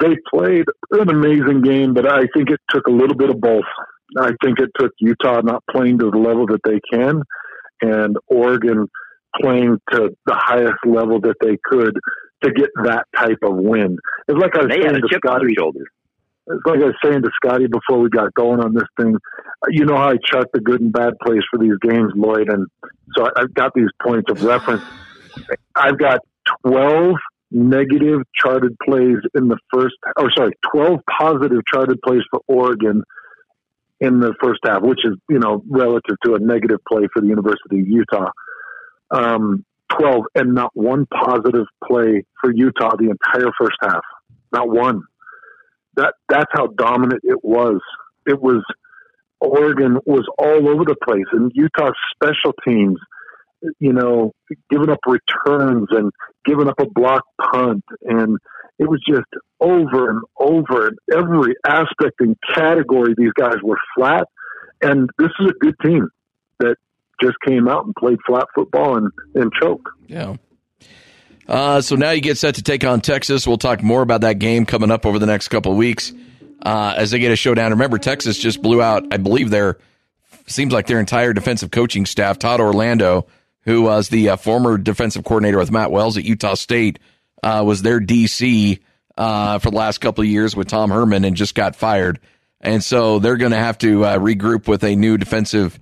they 0.00 0.16
played 0.32 0.64
an 0.90 1.08
amazing 1.10 1.62
game, 1.62 1.94
but 1.94 2.06
I 2.06 2.22
think 2.34 2.50
it 2.50 2.60
took 2.70 2.86
a 2.86 2.90
little 2.90 3.16
bit 3.16 3.30
of 3.30 3.40
both. 3.40 3.64
I 4.18 4.32
think 4.44 4.58
it 4.58 4.70
took 4.78 4.92
Utah 4.98 5.40
not 5.42 5.62
playing 5.70 5.98
to 5.98 6.10
the 6.10 6.18
level 6.18 6.46
that 6.46 6.60
they 6.64 6.80
can, 6.92 7.22
and 7.80 8.16
Oregon 8.26 8.88
playing 9.40 9.80
to 9.90 10.10
the 10.26 10.34
highest 10.34 10.84
level 10.84 11.20
that 11.20 11.36
they 11.40 11.56
could 11.64 11.98
to 12.42 12.52
get 12.52 12.70
that 12.84 13.06
type 13.16 13.38
of 13.42 13.56
win. 13.56 13.98
It's 14.28 14.38
like 14.38 14.54
I 14.56 14.62
was 14.62 14.68
they 14.68 14.82
saying 14.82 14.94
to 14.94 15.08
Scotty. 15.12 15.54
It's 15.54 16.66
like 16.66 16.80
I 16.80 16.86
was 16.86 16.94
saying 17.04 17.22
to 17.22 17.30
Scotty 17.36 17.66
before 17.68 18.00
we 18.00 18.10
got 18.10 18.34
going 18.34 18.60
on 18.60 18.74
this 18.74 18.88
thing. 19.00 19.16
You 19.70 19.84
know 19.84 19.96
how 19.96 20.10
I 20.10 20.16
chart 20.24 20.48
the 20.52 20.60
good 20.60 20.80
and 20.80 20.92
bad 20.92 21.14
plays 21.24 21.42
for 21.50 21.58
these 21.58 21.76
games, 21.80 22.12
Lloyd, 22.16 22.48
and 22.48 22.66
so 23.16 23.28
I've 23.36 23.54
got 23.54 23.72
these 23.74 23.90
points 24.02 24.30
of 24.30 24.42
reference. 24.42 24.82
I've 25.76 25.98
got 25.98 26.20
twelve 26.66 27.14
negative 27.52 28.22
charted 28.34 28.76
plays 28.84 29.18
in 29.34 29.48
the 29.48 29.58
first, 29.72 29.94
or 30.16 30.30
sorry, 30.32 30.52
12 30.72 31.00
positive 31.20 31.60
charted 31.72 32.00
plays 32.02 32.22
for 32.30 32.40
Oregon 32.48 33.02
in 34.02 34.18
the 34.18 34.34
first 34.42 34.58
half, 34.64 34.82
which 34.82 34.98
is, 35.04 35.12
you 35.30 35.38
know, 35.38 35.62
relative 35.70 36.16
to 36.24 36.34
a 36.34 36.40
negative 36.40 36.80
play 36.90 37.06
for 37.14 37.22
the 37.22 37.28
University 37.28 37.78
of 37.80 37.86
Utah. 37.86 38.30
Um, 39.12 39.64
12 39.96 40.24
and 40.34 40.54
not 40.54 40.70
one 40.74 41.06
positive 41.06 41.66
play 41.86 42.24
for 42.40 42.52
Utah 42.52 42.96
the 42.96 43.10
entire 43.10 43.52
first 43.60 43.76
half. 43.80 44.02
Not 44.52 44.68
one. 44.68 45.02
That 45.94 46.14
that's 46.28 46.50
how 46.52 46.66
dominant 46.66 47.20
it 47.22 47.44
was. 47.44 47.80
It 48.26 48.40
was 48.40 48.64
Oregon 49.40 49.98
was 50.04 50.26
all 50.36 50.68
over 50.68 50.84
the 50.84 50.96
place 51.04 51.26
and 51.32 51.52
Utah's 51.54 51.94
special 52.14 52.54
teams, 52.66 52.98
you 53.78 53.92
know, 53.92 54.32
giving 54.70 54.90
up 54.90 55.00
returns 55.06 55.88
and 55.90 56.10
giving 56.44 56.68
up 56.68 56.78
a 56.80 56.86
block 56.86 57.22
punt, 57.40 57.84
and 58.02 58.38
it 58.78 58.88
was 58.88 59.00
just 59.08 59.26
over 59.60 60.10
and 60.10 60.22
over 60.38 60.88
in 60.88 60.96
every 61.12 61.54
aspect 61.66 62.20
and 62.20 62.36
category. 62.54 63.14
These 63.16 63.32
guys 63.34 63.56
were 63.62 63.78
flat, 63.96 64.26
and 64.80 65.08
this 65.18 65.30
is 65.40 65.50
a 65.50 65.64
good 65.64 65.74
team 65.84 66.08
that 66.58 66.76
just 67.22 67.36
came 67.46 67.68
out 67.68 67.84
and 67.84 67.94
played 67.94 68.18
flat 68.26 68.46
football 68.54 68.96
and, 68.96 69.10
and 69.34 69.52
choke. 69.60 69.90
Yeah. 70.06 70.36
Uh, 71.48 71.80
so 71.80 71.96
now 71.96 72.10
you 72.10 72.20
get 72.20 72.38
set 72.38 72.54
to 72.56 72.62
take 72.62 72.84
on 72.84 73.00
Texas. 73.00 73.46
We'll 73.46 73.58
talk 73.58 73.82
more 73.82 74.02
about 74.02 74.22
that 74.22 74.38
game 74.38 74.64
coming 74.64 74.90
up 74.90 75.06
over 75.06 75.18
the 75.18 75.26
next 75.26 75.48
couple 75.48 75.72
of 75.72 75.78
weeks 75.78 76.12
uh, 76.62 76.94
as 76.96 77.10
they 77.10 77.18
get 77.18 77.32
a 77.32 77.36
showdown. 77.36 77.72
Remember, 77.72 77.98
Texas 77.98 78.38
just 78.38 78.62
blew 78.62 78.80
out, 78.80 79.12
I 79.12 79.16
believe, 79.16 79.50
their 79.50 79.78
seems 80.46 80.72
like 80.72 80.86
their 80.86 81.00
entire 81.00 81.32
defensive 81.32 81.70
coaching 81.70 82.06
staff. 82.06 82.38
Todd 82.38 82.60
Orlando, 82.60 83.26
who 83.64 83.82
was 83.82 84.08
the 84.08 84.30
uh, 84.30 84.36
former 84.36 84.78
defensive 84.78 85.24
coordinator 85.24 85.58
with 85.58 85.70
Matt 85.70 85.90
Wells 85.90 86.16
at 86.16 86.24
Utah 86.24 86.54
State, 86.54 86.98
uh, 87.42 87.62
was 87.66 87.82
their 87.82 88.00
DC 88.00 88.80
uh, 89.16 89.58
for 89.58 89.70
the 89.70 89.76
last 89.76 89.98
couple 89.98 90.22
of 90.22 90.28
years 90.28 90.56
with 90.56 90.68
Tom 90.68 90.90
Herman 90.90 91.24
and 91.24 91.36
just 91.36 91.54
got 91.54 91.76
fired. 91.76 92.20
And 92.60 92.82
so 92.82 93.18
they're 93.18 93.36
going 93.36 93.52
to 93.52 93.58
have 93.58 93.78
to 93.78 94.04
uh, 94.04 94.18
regroup 94.18 94.68
with 94.68 94.84
a 94.84 94.94
new 94.94 95.18
defensive 95.18 95.78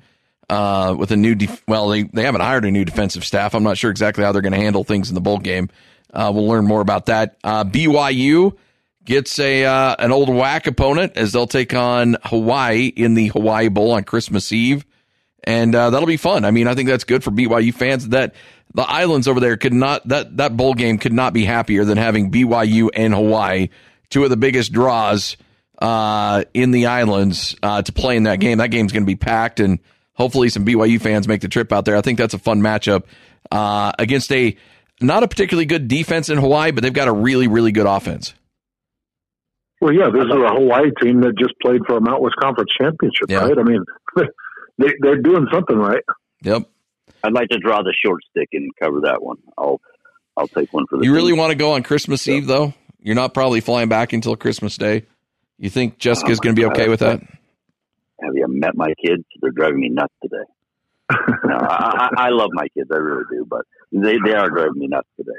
uh, 0.48 0.96
with 0.98 1.12
a 1.12 1.16
new, 1.16 1.36
def- 1.36 1.62
well, 1.68 1.88
they, 1.88 2.02
they 2.02 2.24
haven't 2.24 2.40
hired 2.40 2.64
a 2.64 2.70
new 2.70 2.84
defensive 2.84 3.24
staff. 3.24 3.54
I'm 3.54 3.62
not 3.62 3.78
sure 3.78 3.90
exactly 3.90 4.24
how 4.24 4.32
they're 4.32 4.42
going 4.42 4.52
to 4.52 4.58
handle 4.58 4.82
things 4.82 5.08
in 5.08 5.14
the 5.14 5.20
bowl 5.20 5.38
game. 5.38 5.68
Uh, 6.12 6.32
we'll 6.34 6.48
learn 6.48 6.66
more 6.66 6.80
about 6.80 7.06
that. 7.06 7.36
Uh, 7.44 7.62
BYU 7.62 8.56
gets 9.04 9.38
a 9.38 9.64
an 9.64 10.10
old 10.10 10.28
WAC 10.28 10.66
opponent 10.66 11.12
as 11.16 11.32
they'll 11.32 11.46
take 11.46 11.72
on 11.72 12.16
Hawaii 12.24 12.86
in 12.86 13.14
the 13.14 13.28
Hawaii 13.28 13.68
Bowl 13.68 13.92
on 13.92 14.02
Christmas 14.02 14.50
Eve, 14.50 14.84
and 15.50 15.74
uh, 15.74 15.90
that'll 15.90 16.06
be 16.06 16.16
fun. 16.16 16.44
I 16.44 16.50
mean, 16.50 16.66
I 16.68 16.74
think 16.74 16.88
that's 16.88 17.04
good 17.04 17.24
for 17.24 17.30
BYU 17.30 17.74
fans. 17.74 18.08
That 18.10 18.34
the 18.74 18.82
islands 18.82 19.26
over 19.28 19.40
there 19.40 19.56
could 19.56 19.72
not 19.72 20.06
that 20.08 20.36
that 20.36 20.56
bowl 20.56 20.74
game 20.74 20.98
could 20.98 21.12
not 21.12 21.32
be 21.32 21.44
happier 21.44 21.84
than 21.84 21.98
having 21.98 22.30
BYU 22.30 22.88
and 22.94 23.12
Hawaii, 23.14 23.68
two 24.10 24.24
of 24.24 24.30
the 24.30 24.36
biggest 24.36 24.72
draws 24.72 25.36
uh, 25.80 26.44
in 26.54 26.70
the 26.70 26.86
islands 26.86 27.56
uh, 27.62 27.82
to 27.82 27.92
play 27.92 28.16
in 28.16 28.24
that 28.24 28.38
game. 28.40 28.58
That 28.58 28.70
game's 28.70 28.92
going 28.92 29.02
to 29.02 29.06
be 29.06 29.16
packed 29.16 29.60
and 29.60 29.78
hopefully 30.12 30.48
some 30.50 30.64
BYU 30.64 31.00
fans 31.00 31.26
make 31.26 31.40
the 31.40 31.48
trip 31.48 31.72
out 31.72 31.84
there. 31.84 31.96
I 31.96 32.00
think 32.02 32.18
that's 32.18 32.34
a 32.34 32.38
fun 32.38 32.60
matchup 32.60 33.04
uh, 33.50 33.92
against 33.98 34.30
a 34.32 34.56
not 35.00 35.22
a 35.22 35.28
particularly 35.28 35.64
good 35.64 35.88
defense 35.88 36.28
in 36.28 36.36
Hawaii, 36.38 36.70
but 36.72 36.82
they've 36.82 36.92
got 36.92 37.08
a 37.08 37.12
really, 37.12 37.48
really 37.48 37.72
good 37.72 37.86
offense. 37.86 38.34
Well, 39.80 39.94
yeah, 39.94 40.10
this 40.12 40.24
is 40.24 40.30
a 40.30 40.48
Hawaii 40.54 40.90
team 41.02 41.22
that 41.22 41.32
just 41.38 41.54
played 41.62 41.80
for 41.86 41.96
a 41.96 42.00
Mountain 42.02 42.22
West 42.22 42.36
Conference 42.38 42.68
championship, 42.78 43.30
Yeah. 43.30 43.38
right? 43.38 43.58
I 43.58 43.62
mean, 43.62 43.82
they, 44.80 44.92
they're 45.00 45.16
doing 45.22 45.46
something 45.52 45.76
right. 45.76 46.02
Yep. 46.42 46.62
I'd 47.22 47.32
like 47.32 47.48
to 47.50 47.58
draw 47.58 47.82
the 47.82 47.94
short 48.04 48.22
stick 48.30 48.48
and 48.52 48.70
cover 48.80 49.02
that 49.02 49.22
one. 49.22 49.36
I'll 49.58 49.80
I'll 50.36 50.48
take 50.48 50.72
one 50.72 50.86
for 50.88 50.98
the 50.98 51.04
You 51.04 51.14
really 51.14 51.32
team. 51.32 51.38
want 51.38 51.50
to 51.50 51.56
go 51.56 51.72
on 51.72 51.82
Christmas 51.82 52.26
Eve 52.28 52.46
though? 52.46 52.72
You're 53.02 53.14
not 53.14 53.34
probably 53.34 53.60
flying 53.60 53.88
back 53.88 54.12
until 54.12 54.36
Christmas 54.36 54.76
Day. 54.76 55.04
You 55.58 55.68
think 55.70 55.94
oh, 55.94 55.96
Jessica's 55.98 56.38
Oh, 56.38 56.42
going 56.42 56.56
to 56.56 56.60
be 56.60 56.66
okay 56.66 56.88
with 56.88 57.00
that? 57.00 57.20
Have 57.20 58.34
you 58.34 58.46
met 58.48 58.74
my 58.74 58.92
kids? 59.04 59.24
They're 59.40 59.50
driving 59.50 59.80
me 59.80 59.88
nuts 59.90 60.14
today. 60.22 60.44
no, 61.44 61.56
I, 61.56 62.08
I, 62.16 62.26
I 62.26 62.28
love 62.30 62.50
my 62.52 62.68
kids, 62.68 62.88
I 62.92 62.96
really 62.96 63.24
do, 63.30 63.44
but 63.48 63.62
they 63.92 64.16
they 64.24 64.34
are 64.34 64.48
driving 64.48 64.78
me 64.78 64.86
nuts 64.86 65.08
today. 65.16 65.38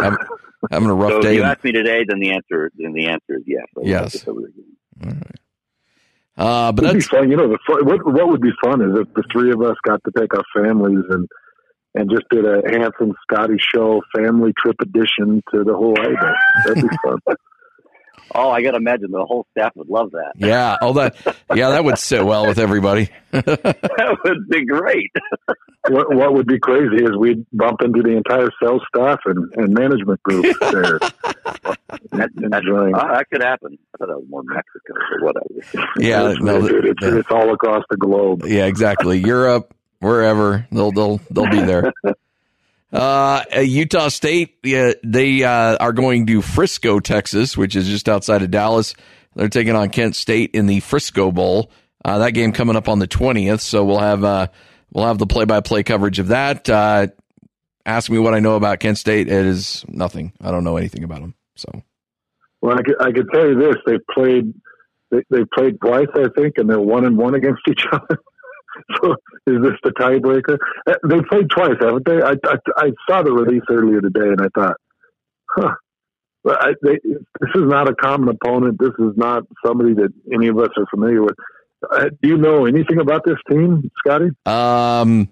Having, 0.00 0.18
having 0.70 0.88
a 0.90 0.94
rough 0.94 1.10
so 1.10 1.18
if 1.28 1.34
you 1.34 1.42
in- 1.42 1.46
ask 1.48 1.62
me 1.62 1.72
today, 1.72 2.04
then 2.08 2.20
the 2.20 2.30
answer 2.30 2.70
then 2.76 2.92
the 2.92 3.06
answer 3.08 3.34
is 3.36 3.42
yes. 3.46 3.64
I 3.76 3.80
Yes. 3.82 4.02
like 4.02 4.12
to 4.12 4.24
cover 4.24 4.40
the 4.40 4.52
game. 5.12 5.22
Uh, 6.38 6.70
but 6.72 6.84
It'd 6.84 6.94
be 6.94 7.00
that's 7.00 7.10
fun. 7.10 7.30
You 7.30 7.36
know, 7.36 7.48
the 7.48 7.58
what 7.84 8.06
what 8.06 8.28
would 8.28 8.40
be 8.40 8.52
fun 8.62 8.80
is 8.80 8.96
if 8.98 9.12
the 9.14 9.24
three 9.32 9.50
of 9.50 9.60
us 9.60 9.76
got 9.84 10.00
to 10.04 10.12
take 10.16 10.32
our 10.34 10.44
families 10.54 11.04
and 11.10 11.26
and 11.94 12.08
just 12.10 12.24
did 12.30 12.44
a 12.44 12.62
Hans 12.64 12.94
and 13.00 13.14
Scotty 13.24 13.56
show 13.74 14.00
family 14.16 14.52
trip 14.56 14.76
edition 14.80 15.42
to 15.52 15.64
the 15.64 15.72
Hawaii 15.74 16.14
Bowl. 16.14 16.34
That'd 16.64 16.88
be 16.88 16.96
fun. 17.02 17.18
Oh, 18.34 18.50
I 18.50 18.60
got 18.62 18.72
to 18.72 18.76
imagine 18.76 19.10
the 19.10 19.24
whole 19.24 19.46
staff 19.52 19.72
would 19.74 19.88
love 19.88 20.10
that. 20.10 20.32
yeah. 20.36 20.76
all 20.82 20.92
that 20.94 21.16
yeah, 21.54 21.70
that 21.70 21.82
would 21.82 21.96
sit 21.96 22.22
well 22.22 22.46
with 22.46 22.58
everybody. 22.58 23.08
that 23.30 24.18
would 24.22 24.48
be 24.50 24.66
great. 24.66 25.10
what 25.88 26.14
what 26.14 26.34
would 26.34 26.46
be 26.46 26.58
crazy 26.58 27.02
is 27.02 27.16
we'd 27.16 27.46
bump 27.54 27.80
into 27.82 28.02
the 28.02 28.10
entire 28.10 28.50
sales 28.62 28.82
staff 28.94 29.20
and, 29.24 29.50
and 29.56 29.72
management 29.72 30.22
group 30.22 30.44
there. 30.60 30.98
That, 30.98 32.30
that, 32.34 32.58
Enjoying. 32.58 32.94
uh, 32.94 33.14
that 33.14 33.26
could 33.32 33.42
happen. 33.42 33.78
I 33.98 34.04
thought 34.04 34.08
that 34.08 34.20
was 34.20 34.28
more 34.28 34.42
Mexico 34.44 34.94
or 34.94 35.24
whatever. 35.24 35.90
Yeah. 35.98 36.30
it's, 36.30 36.40
no, 36.40 36.64
it's, 36.64 37.02
yeah. 37.02 37.18
it's 37.18 37.30
all 37.30 37.52
across 37.52 37.84
the 37.90 37.96
globe. 37.96 38.44
Yeah, 38.44 38.66
exactly. 38.66 39.18
Europe, 39.18 39.74
wherever 39.98 40.66
they'll 40.70 40.92
they'll 40.92 41.20
they'll 41.30 41.50
be 41.50 41.60
there. 41.60 41.92
Uh, 42.92 43.44
uh, 43.56 43.60
Utah 43.60 44.08
State, 44.08 44.56
yeah, 44.62 44.92
they 45.02 45.42
uh, 45.42 45.76
are 45.80 45.92
going 45.92 46.26
to 46.26 46.42
Frisco, 46.42 47.00
Texas, 47.00 47.56
which 47.56 47.74
is 47.74 47.88
just 47.88 48.08
outside 48.08 48.42
of 48.42 48.50
Dallas. 48.50 48.94
They're 49.34 49.48
taking 49.48 49.74
on 49.74 49.90
Kent 49.90 50.16
State 50.16 50.50
in 50.54 50.66
the 50.66 50.80
Frisco 50.80 51.32
Bowl. 51.32 51.70
Uh, 52.04 52.18
that 52.18 52.30
game 52.30 52.52
coming 52.52 52.76
up 52.76 52.88
on 52.88 53.00
the 53.00 53.06
twentieth, 53.06 53.60
so 53.60 53.84
we'll 53.84 53.98
have 53.98 54.22
uh, 54.22 54.46
we'll 54.92 55.06
have 55.06 55.18
the 55.18 55.26
play 55.26 55.44
by 55.44 55.60
play 55.60 55.82
coverage 55.82 56.20
of 56.20 56.28
that. 56.28 56.68
Uh, 56.68 57.08
ask 57.84 58.10
me 58.10 58.18
what 58.18 58.34
I 58.34 58.38
know 58.38 58.54
about 58.54 58.78
Kent 58.78 58.98
State. 58.98 59.28
It 59.28 59.46
is 59.46 59.84
nothing. 59.88 60.32
I 60.40 60.52
don't 60.52 60.64
know 60.64 60.76
anything 60.76 61.02
about 61.02 61.20
them. 61.20 61.34
So 61.56 61.82
Well, 62.60 62.76
I 62.78 62.82
could, 62.82 62.96
I 63.00 63.12
could 63.12 63.28
tell 63.32 63.46
you 63.48 63.54
this: 63.58 63.76
they 63.86 63.98
played 64.12 64.52
they, 65.10 65.22
they 65.30 65.44
played 65.56 65.80
twice, 65.80 66.08
I 66.14 66.26
think, 66.36 66.54
and 66.58 66.68
they're 66.68 66.80
one 66.80 67.04
and 67.06 67.16
one 67.16 67.34
against 67.34 67.62
each 67.70 67.84
other. 67.92 68.18
so, 69.02 69.12
is 69.46 69.62
this 69.62 69.72
the 69.82 69.90
tiebreaker? 69.98 70.58
Uh, 70.86 70.94
They 71.08 71.20
played 71.22 71.48
twice, 71.50 71.76
haven't 71.80 72.04
they? 72.04 72.20
I, 72.20 72.32
I, 72.44 72.56
I 72.76 72.90
saw 73.08 73.22
the 73.22 73.32
release 73.32 73.62
earlier 73.70 74.00
today, 74.00 74.28
and 74.28 74.40
I 74.42 74.48
thought, 74.54 74.76
huh. 75.50 75.74
But 76.44 76.62
I, 76.62 76.68
they, 76.82 76.98
this 77.04 77.50
is 77.54 77.62
not 77.64 77.88
a 77.88 77.94
common 77.94 78.28
opponent. 78.28 78.78
This 78.78 78.92
is 78.98 79.16
not 79.16 79.42
somebody 79.66 79.94
that 79.94 80.12
any 80.32 80.48
of 80.48 80.58
us 80.58 80.68
are 80.76 80.86
familiar 80.90 81.22
with. 81.22 81.34
Uh, 81.90 82.06
do 82.22 82.28
you 82.28 82.36
know 82.36 82.66
anything 82.66 83.00
about 83.00 83.22
this 83.24 83.36
team, 83.50 83.90
Scotty? 84.04 84.30
um, 84.46 85.28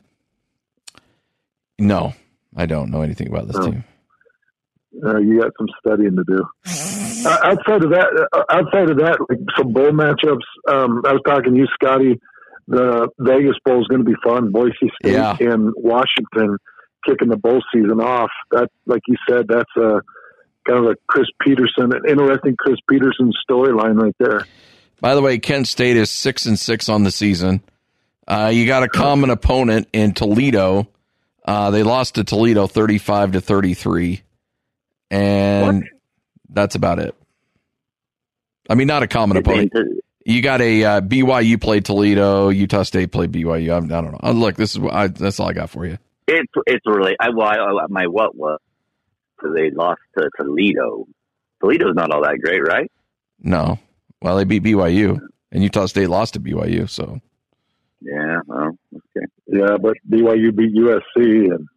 no, 1.79 2.15
I 2.57 2.67
don't 2.67 2.91
know 2.91 3.03
anything 3.03 3.29
about 3.29 3.47
this 3.49 3.57
Oh. 3.57 3.71
team. 3.71 3.85
Uh, 5.05 5.19
you 5.19 5.41
got 5.41 5.53
some 5.59 5.67
studying 5.81 6.17
to 6.17 6.25
do. 6.25 6.43
Uh, 7.27 7.39
outside 7.45 7.85
of 7.85 7.91
that, 7.91 8.29
uh, 8.33 8.43
outside 8.51 8.91
of 8.91 8.97
that, 8.99 9.19
like 9.29 9.39
some 9.57 9.73
bowl 9.73 9.91
matchups. 9.91 10.45
Um, 10.69 11.03
I 11.07 11.13
was 11.13 11.21
talking 11.27 11.53
to 11.55 11.59
you, 11.59 11.67
Scotty. 11.75 12.21
The 12.69 13.09
Vegas 13.19 13.57
Bowl 13.65 13.81
is 13.81 13.87
going 13.89 14.05
to 14.05 14.11
be 14.11 14.17
fun. 14.25 14.51
Boise 14.53 14.73
State 15.01 15.13
Yeah. 15.13 15.37
and 15.41 15.73
Washington 15.77 16.57
kicking 17.07 17.29
the 17.29 17.37
bowl 17.37 17.63
season 17.73 18.01
off. 18.01 18.31
That, 18.51 18.69
like 18.87 19.03
you 19.07 19.17
said, 19.29 19.47
that's 19.49 19.71
a 19.77 20.01
kind 20.67 20.85
of 20.85 20.91
a 20.91 20.97
Chris 21.07 21.27
Petersen, 21.41 21.93
an 21.93 22.03
interesting 22.09 22.57
Chris 22.59 22.79
Petersen 22.91 23.33
storyline 23.49 24.01
right 24.03 24.15
there. 24.19 24.45
By 25.01 25.15
the 25.15 25.23
way, 25.23 25.39
Kent 25.39 25.69
State 25.69 25.97
is 25.97 26.11
six 26.11 26.47
and 26.47 26.59
six 26.59 26.89
on 26.89 27.05
the 27.05 27.11
season. 27.13 27.61
Uh, 28.27 28.51
you 28.53 28.67
got 28.67 28.83
a 28.83 28.89
common 28.89 29.31
opponent 29.31 29.89
in 29.93 30.13
Toledo. 30.15 30.89
Uh, 31.45 31.71
they 31.71 31.85
lost 31.85 32.17
to 32.17 32.25
Toledo 32.25 32.67
thirty-five 32.67 33.31
to 33.33 33.41
thirty-three, 33.41 34.23
and 35.11 35.85
that's 36.49 36.75
about 36.75 36.99
it. 36.99 37.15
I 38.69 38.75
mean, 38.75 38.87
not 38.87 39.03
a 39.03 39.07
common 39.07 39.37
opponent. 39.37 39.73
You 40.25 40.43
got 40.43 40.61
a 40.61 40.85
uh, 40.85 41.01
BYU 41.01 41.61
played 41.61 41.85
Toledo, 41.85 42.49
Utah 42.49 42.83
State 42.83 43.13
played 43.13 43.31
BYU. 43.31 43.77
I'm, 43.77 43.85
I 43.85 44.01
don't 44.01 44.11
know. 44.11 44.21
Uh, 44.23 44.33
look, 44.33 44.57
this 44.57 44.73
is 44.73 44.81
what 44.81 44.93
I, 44.93 45.07
that's 45.07 45.39
all 45.39 45.49
I 45.49 45.53
got 45.53 45.71
for 45.71 45.87
you. 45.87 45.99
It's 46.27 46.53
it's 46.67 46.85
really 46.85 47.15
I, 47.21 47.31
well, 47.31 47.47
I, 47.49 47.87
my 47.89 48.09
what 48.09 48.35
was 48.35 48.59
so 49.41 49.53
they 49.53 49.71
lost 49.71 50.01
to 50.19 50.29
Toledo. 50.37 51.07
Toledo's 51.61 51.95
not 51.95 52.11
all 52.11 52.23
that 52.23 52.39
great, 52.43 52.61
right? 52.67 52.91
No, 53.39 53.79
well, 54.21 54.37
they 54.37 54.45
beat 54.45 54.65
BYU, 54.65 55.21
and 55.53 55.63
Utah 55.63 55.87
State 55.87 56.09
lost 56.09 56.35
to 56.35 56.41
BYU. 56.41 56.91
So 56.91 57.21
Yeah. 58.01 58.41
Well, 58.47 58.77
okay. 58.93 59.27
Yeah, 59.47 59.77
but 59.81 59.95
BYU 60.11 60.57
beat 60.57 60.75
USC, 60.75 61.55
and 61.55 61.69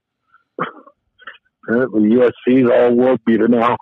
apparently 1.70 2.10
USC 2.10 2.64
is 2.66 2.70
all 2.72 2.96
world 2.96 3.20
beater 3.26 3.48
now. 3.48 3.78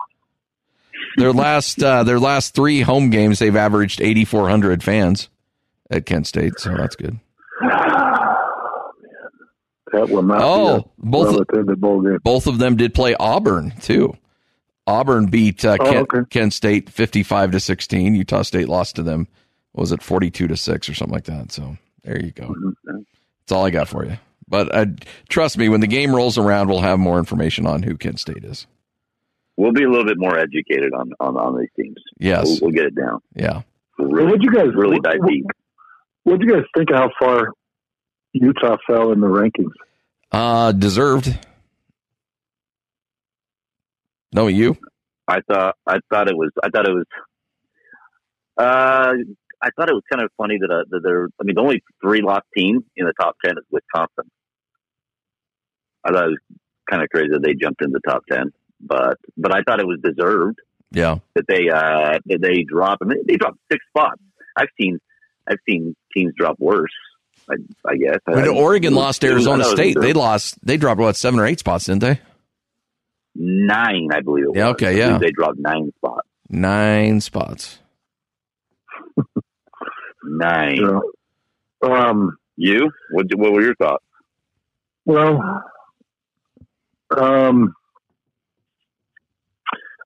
their 1.16 1.32
last 1.32 1.82
uh, 1.82 2.02
their 2.04 2.18
last 2.20 2.54
three 2.54 2.80
home 2.82 3.10
games, 3.10 3.38
they've 3.38 3.54
averaged 3.56 4.00
eighty-four 4.00 4.48
hundred 4.48 4.82
fans 4.82 5.28
at 5.90 6.06
Kent 6.06 6.26
State. 6.26 6.58
So 6.58 6.76
that's 6.76 6.96
good. 6.96 7.18
That 9.92 10.10
will 10.10 10.22
not 10.22 10.40
Oh, 10.42 10.90
both- 10.98 11.28
well 11.32 11.40
attended 11.40 11.80
bowl 11.80 12.02
game. 12.02 12.18
both 12.22 12.46
of 12.46 12.58
them 12.58 12.76
did 12.76 12.92
play 12.94 13.14
Auburn 13.18 13.72
too. 13.80 14.14
Auburn 14.86 15.26
beat 15.26 15.64
uh, 15.64 15.76
Oh, 15.80 15.84
Kent, 15.84 16.08
okay. 16.14 16.28
Kent 16.30 16.52
State 16.52 16.90
fifty-five 16.90 17.50
to 17.52 17.60
sixteen. 17.60 18.14
Utah 18.14 18.42
State 18.42 18.68
lost 18.68 18.96
to 18.96 19.02
them. 19.02 19.28
what 19.72 19.82
Was 19.82 19.92
it 19.92 20.02
forty-two 20.02 20.46
to 20.48 20.56
six 20.56 20.88
or 20.88 20.94
something 20.94 21.14
like 21.14 21.24
that? 21.24 21.52
So 21.52 21.76
there 22.04 22.20
you 22.22 22.32
go. 22.32 22.54
That's 22.84 23.52
all 23.52 23.64
I 23.64 23.70
got 23.70 23.88
for 23.88 24.04
you. 24.04 24.18
But 24.48 24.74
uh, 24.74 24.86
trust 25.28 25.58
me, 25.58 25.68
when 25.68 25.80
the 25.80 25.86
game 25.86 26.14
rolls 26.14 26.38
around, 26.38 26.68
we'll 26.68 26.80
have 26.80 26.98
more 26.98 27.18
information 27.18 27.66
on 27.66 27.82
who 27.82 27.96
Kent 27.96 28.20
State 28.20 28.44
is. 28.44 28.66
We'll 29.56 29.72
be 29.72 29.84
a 29.84 29.90
little 29.90 30.06
bit 30.06 30.18
more 30.18 30.38
educated 30.38 30.92
on 30.94 31.12
on, 31.20 31.36
on 31.36 31.58
these 31.58 31.68
teams. 31.76 31.96
Yes. 32.18 32.46
We'll, 32.46 32.58
we'll 32.62 32.70
get 32.70 32.86
it 32.86 32.94
down. 32.94 33.20
Yeah. 33.34 33.62
We'll 33.98 34.08
really, 34.08 34.26
what'd 34.26 34.42
you 34.42 34.52
guys 34.52 34.68
really 34.74 35.00
dive 35.00 35.18
what, 35.18 35.30
deep. 35.30 35.46
What'd 36.24 36.42
you 36.42 36.54
guys 36.54 36.64
think 36.76 36.90
of 36.90 36.96
how 36.96 37.10
far 37.18 37.48
Utah 38.32 38.76
fell 38.86 39.12
in 39.12 39.20
the 39.20 39.26
rankings? 39.26 39.72
Uh, 40.30 40.72
deserved. 40.72 41.38
No, 44.32 44.46
you. 44.46 44.76
I 45.26 45.40
thought 45.40 45.76
I 45.86 45.98
thought 46.10 46.28
it 46.28 46.36
was 46.36 46.50
I 46.62 46.68
thought 46.70 46.86
it 46.86 46.94
was 46.94 47.06
uh 48.58 49.12
I 49.60 49.70
thought 49.76 49.90
it 49.90 49.94
was 49.94 50.02
kind 50.10 50.22
of 50.22 50.30
funny 50.36 50.58
that, 50.60 50.70
uh, 50.70 50.84
that 50.90 51.00
there 51.02 51.28
I 51.40 51.44
mean 51.44 51.56
the 51.56 51.60
only 51.60 51.82
three 52.02 52.22
lost 52.22 52.46
team 52.56 52.84
in 52.96 53.06
the 53.06 53.12
top 53.20 53.36
ten 53.44 53.52
is 53.58 53.64
Wisconsin. 53.70 54.30
I 56.04 56.10
thought 56.12 56.24
it 56.24 56.28
was 56.30 56.38
kind 56.90 57.02
of 57.02 57.08
crazy 57.10 57.28
that 57.32 57.42
they 57.42 57.54
jumped 57.54 57.82
in 57.82 57.90
the 57.92 58.00
top 58.06 58.24
ten, 58.30 58.52
but 58.80 59.18
but 59.36 59.54
I 59.54 59.62
thought 59.62 59.80
it 59.80 59.86
was 59.86 59.98
deserved 60.02 60.58
Yeah. 60.92 61.18
that 61.34 61.44
they 61.48 61.68
uh 61.68 62.18
that 62.26 62.40
they 62.40 62.62
dropped. 62.62 63.02
I 63.02 63.06
mean, 63.06 63.24
they 63.26 63.36
dropped 63.36 63.58
six 63.70 63.84
spots. 63.88 64.20
I've 64.56 64.68
seen 64.80 64.98
I've 65.48 65.58
seen 65.68 65.94
teams 66.14 66.32
drop 66.36 66.56
worse. 66.58 66.92
I, 67.50 67.54
I 67.86 67.96
guess. 67.96 68.18
When 68.26 68.44
I- 68.44 68.48
Oregon 68.48 68.92
it 68.92 68.96
lost 68.96 69.24
Arizona 69.24 69.62
I 69.64 69.66
thought 69.68 69.78
it 69.78 69.84
was 69.84 69.92
State, 69.92 70.00
they 70.00 70.12
lost. 70.12 70.58
They 70.66 70.76
dropped 70.76 71.00
what 71.00 71.16
seven 71.16 71.40
or 71.40 71.46
eight 71.46 71.58
spots, 71.58 71.86
didn't 71.86 72.00
they? 72.02 72.20
nine, 73.40 74.08
I 74.12 74.20
believe. 74.20 74.46
It 74.48 74.56
Yeah, 74.56 74.68
okay, 74.70 74.98
yeah. 74.98 75.16
They 75.18 75.30
dropped 75.30 75.58
nine 75.60 75.92
spots. 75.96 76.26
Nine 76.48 77.20
spots. 77.20 77.78
Nine. 80.24 80.76
You 80.76 81.12
um, 81.82 82.36
You? 82.56 82.90
What? 83.12 83.26
What 83.34 83.52
were 83.52 83.62
your 83.62 83.74
thoughts? 83.76 84.04
Well, 85.04 85.40
um, 87.16 87.74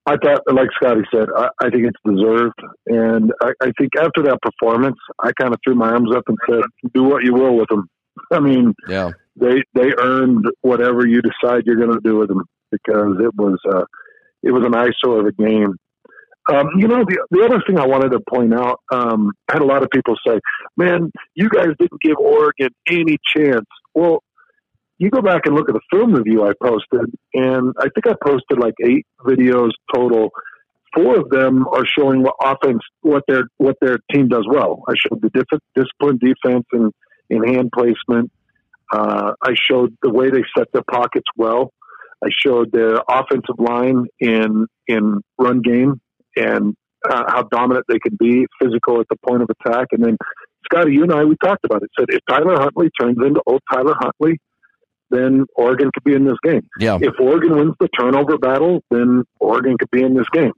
I 0.04 0.16
thought, 0.16 0.42
like 0.52 0.68
Scotty 0.74 1.02
said, 1.14 1.28
I, 1.36 1.48
I 1.62 1.70
think 1.70 1.86
it's 1.86 2.00
deserved, 2.04 2.58
and 2.86 3.32
I, 3.40 3.52
I 3.62 3.70
think 3.78 3.92
after 3.98 4.22
that 4.24 4.38
performance, 4.42 4.96
I 5.22 5.30
kind 5.40 5.54
of 5.54 5.60
threw 5.64 5.76
my 5.76 5.90
arms 5.90 6.10
up 6.14 6.24
and 6.26 6.36
said, 6.50 6.62
"Do 6.92 7.04
what 7.04 7.22
you 7.22 7.34
will 7.34 7.56
with 7.56 7.68
them." 7.68 7.88
I 8.32 8.40
mean, 8.40 8.74
Yeah. 8.88 9.12
they 9.36 9.62
they 9.74 9.92
earned 9.98 10.44
whatever 10.62 11.06
you 11.06 11.22
decide 11.22 11.62
you're 11.66 11.76
going 11.76 11.92
to 11.92 12.00
do 12.02 12.16
with 12.16 12.28
them 12.28 12.42
because 12.72 13.16
it 13.20 13.34
was 13.36 13.58
uh, 13.72 13.84
it 14.42 14.50
was 14.50 14.64
an 14.64 14.74
eyesore 14.74 15.20
of 15.20 15.26
a 15.26 15.32
game. 15.32 15.76
Um, 16.52 16.66
you 16.76 16.88
know, 16.88 17.04
the 17.04 17.24
the 17.30 17.44
other 17.44 17.62
thing 17.64 17.78
I 17.78 17.86
wanted 17.86 18.10
to 18.10 18.20
point 18.28 18.52
out, 18.52 18.80
um, 18.92 19.30
I 19.48 19.52
had 19.52 19.62
a 19.62 19.66
lot 19.66 19.84
of 19.84 19.90
people 19.90 20.16
say, 20.26 20.40
"Man, 20.76 21.12
you 21.36 21.48
guys 21.48 21.68
didn't 21.78 22.00
give 22.00 22.16
Oregon 22.18 22.70
any 22.88 23.18
chance." 23.36 23.66
Well, 23.94 24.24
you 25.02 25.10
go 25.10 25.20
back 25.20 25.46
and 25.46 25.54
look 25.56 25.68
at 25.68 25.74
the 25.74 25.80
film 25.90 26.14
review 26.14 26.46
I 26.46 26.52
posted, 26.62 27.12
and 27.34 27.74
I 27.78 27.88
think 27.88 28.06
I 28.06 28.14
posted 28.24 28.58
like 28.58 28.74
eight 28.84 29.04
videos 29.26 29.70
total. 29.92 30.30
Four 30.94 31.18
of 31.18 31.28
them 31.30 31.66
are 31.68 31.84
showing 31.98 32.22
what 32.22 32.34
offense, 32.40 32.82
what 33.00 33.24
their 33.26 33.44
what 33.56 33.76
their 33.80 33.98
team 34.12 34.28
does 34.28 34.46
well. 34.48 34.84
I 34.88 34.92
showed 34.96 35.20
the 35.20 35.30
diff- 35.30 35.60
disciplined 35.74 36.20
defense 36.20 36.66
and 36.72 36.92
in 37.30 37.42
hand 37.42 37.70
placement. 37.74 38.30
Uh, 38.92 39.32
I 39.42 39.54
showed 39.68 39.96
the 40.02 40.10
way 40.10 40.30
they 40.30 40.44
set 40.56 40.68
their 40.72 40.84
pockets 40.88 41.26
well. 41.36 41.72
I 42.24 42.28
showed 42.44 42.70
their 42.70 43.00
offensive 43.10 43.58
line 43.58 44.06
in 44.20 44.66
in 44.86 45.20
run 45.36 45.62
game 45.62 46.00
and 46.36 46.76
uh, 47.10 47.24
how 47.26 47.42
dominant 47.42 47.86
they 47.88 47.98
can 47.98 48.16
be, 48.20 48.46
physical 48.60 49.00
at 49.00 49.08
the 49.08 49.16
point 49.26 49.42
of 49.42 49.50
attack. 49.50 49.88
And 49.90 50.04
then 50.04 50.16
Scotty, 50.66 50.92
you 50.92 51.02
and 51.02 51.12
I, 51.12 51.24
we 51.24 51.34
talked 51.42 51.64
about 51.64 51.82
it. 51.82 51.90
Said 51.98 52.06
if 52.10 52.20
Tyler 52.28 52.54
Huntley 52.60 52.90
turns 53.00 53.16
into 53.18 53.42
old 53.46 53.62
Tyler 53.72 53.94
Huntley, 53.98 54.38
then 55.12 55.44
Oregon 55.54 55.90
could 55.94 56.04
be 56.04 56.14
in 56.14 56.24
this 56.24 56.38
game. 56.42 56.66
Yeah. 56.78 56.98
If 57.00 57.14
Oregon 57.20 57.56
wins 57.56 57.74
the 57.78 57.88
turnover 57.98 58.38
battle, 58.38 58.82
then 58.90 59.24
Oregon 59.38 59.76
could 59.78 59.90
be 59.90 60.02
in 60.02 60.14
this 60.14 60.28
game. 60.32 60.52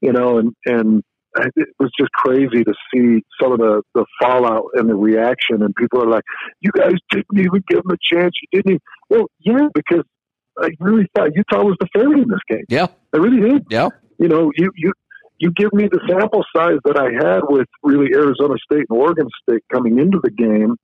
You 0.00 0.12
know, 0.12 0.38
and 0.38 0.52
and 0.66 1.02
it 1.56 1.68
was 1.78 1.90
just 1.98 2.10
crazy 2.12 2.64
to 2.64 2.74
see 2.92 3.22
some 3.40 3.52
of 3.52 3.58
the 3.58 3.82
the 3.94 4.04
fallout 4.20 4.64
and 4.74 4.88
the 4.88 4.94
reaction, 4.94 5.62
and 5.62 5.74
people 5.76 6.02
are 6.02 6.08
like, 6.08 6.24
"You 6.60 6.70
guys 6.76 6.94
didn't 7.10 7.38
even 7.38 7.62
give 7.68 7.82
them 7.82 7.92
a 7.92 8.14
chance. 8.14 8.32
You 8.42 8.48
didn't." 8.52 8.70
Even. 8.70 8.80
Well, 9.10 9.26
yeah, 9.40 9.68
because 9.74 10.04
I 10.58 10.70
really 10.80 11.06
thought 11.14 11.34
Utah 11.34 11.64
was 11.64 11.76
the 11.80 11.88
favorite 11.94 12.22
in 12.22 12.28
this 12.28 12.40
game. 12.48 12.64
Yeah. 12.68 12.86
I 13.12 13.18
really 13.18 13.40
did. 13.40 13.66
Yeah. 13.70 13.88
You 14.18 14.28
know, 14.28 14.50
you 14.56 14.70
you 14.76 14.92
you 15.38 15.52
give 15.52 15.72
me 15.72 15.88
the 15.90 16.00
sample 16.08 16.44
size 16.54 16.78
that 16.84 16.98
I 16.98 17.10
had 17.12 17.40
with 17.48 17.68
really 17.82 18.08
Arizona 18.12 18.54
State 18.64 18.86
and 18.88 18.98
Oregon 18.98 19.28
State 19.42 19.62
coming 19.72 19.98
into 19.98 20.20
the 20.22 20.30
game, 20.30 20.76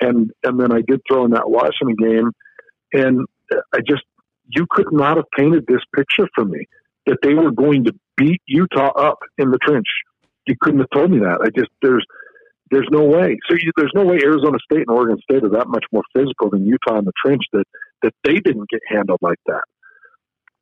and 0.00 0.30
and 0.42 0.60
then 0.60 0.72
I 0.72 0.80
did 0.86 1.00
throw 1.08 1.24
in 1.24 1.32
that 1.32 1.50
Washington 1.50 1.96
game, 1.98 2.30
and 2.92 3.26
I 3.72 3.78
just 3.86 4.02
you 4.48 4.66
could 4.70 4.92
not 4.92 5.16
have 5.16 5.26
painted 5.36 5.66
this 5.66 5.82
picture 5.94 6.28
for 6.34 6.44
me 6.44 6.66
that 7.06 7.18
they 7.22 7.34
were 7.34 7.50
going 7.50 7.84
to 7.84 7.94
beat 8.16 8.40
Utah 8.46 8.90
up 8.90 9.18
in 9.38 9.50
the 9.50 9.58
trench. 9.58 9.86
You 10.46 10.54
couldn't 10.60 10.80
have 10.80 10.90
told 10.94 11.10
me 11.10 11.18
that. 11.18 11.40
I 11.42 11.48
just 11.58 11.70
there's 11.82 12.04
there's 12.70 12.88
no 12.90 13.04
way. 13.04 13.38
So 13.48 13.54
you, 13.54 13.72
there's 13.76 13.92
no 13.94 14.04
way 14.04 14.18
Arizona 14.22 14.58
State 14.70 14.84
and 14.86 14.90
Oregon 14.90 15.18
State 15.22 15.44
are 15.44 15.50
that 15.50 15.68
much 15.68 15.84
more 15.92 16.02
physical 16.14 16.50
than 16.50 16.66
Utah 16.66 16.98
in 16.98 17.04
the 17.04 17.12
trench 17.24 17.42
that 17.52 17.64
that 18.02 18.14
they 18.24 18.34
didn't 18.34 18.68
get 18.70 18.80
handled 18.88 19.20
like 19.22 19.38
that. 19.46 19.62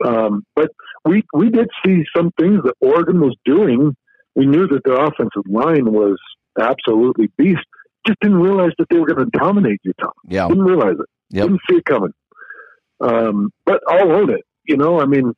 Um, 0.04 0.44
but 0.54 0.70
we 1.04 1.22
we 1.34 1.50
did 1.50 1.68
see 1.84 2.04
some 2.16 2.30
things 2.38 2.60
that 2.64 2.74
Oregon 2.80 3.20
was 3.20 3.36
doing. 3.44 3.96
We 4.34 4.46
knew 4.46 4.66
that 4.68 4.82
their 4.84 5.02
offensive 5.02 5.44
line 5.48 5.92
was 5.92 6.18
absolutely 6.60 7.30
beast. 7.38 7.64
Just 8.06 8.20
didn't 8.20 8.38
realize 8.38 8.72
that 8.78 8.86
they 8.90 8.98
were 8.98 9.06
going 9.06 9.30
to 9.30 9.38
dominate 9.38 9.80
Utah. 9.82 10.12
Yeah. 10.28 10.48
Didn't 10.48 10.64
realize 10.64 10.94
it. 11.00 11.08
Yep. 11.30 11.46
Didn't 11.46 11.60
see 11.68 11.76
it 11.76 11.84
coming. 11.84 12.12
Um, 13.00 13.50
but 13.64 13.80
I'll 13.88 14.12
own 14.12 14.30
it. 14.30 14.42
You 14.64 14.76
know, 14.76 15.00
I 15.00 15.06
mean, 15.06 15.32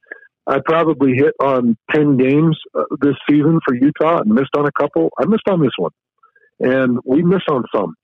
I 0.46 0.58
probably 0.64 1.12
hit 1.14 1.34
on 1.40 1.76
10 1.92 2.16
games 2.16 2.58
uh, 2.74 2.84
this 3.00 3.14
season 3.28 3.60
for 3.66 3.74
Utah 3.74 4.20
and 4.20 4.30
missed 4.30 4.56
on 4.56 4.66
a 4.66 4.72
couple. 4.72 5.10
I 5.18 5.26
missed 5.26 5.48
on 5.48 5.60
this 5.60 5.72
one. 5.76 5.92
And 6.60 6.98
we 7.04 7.22
miss 7.22 7.42
on 7.50 7.64
some. 7.74 7.94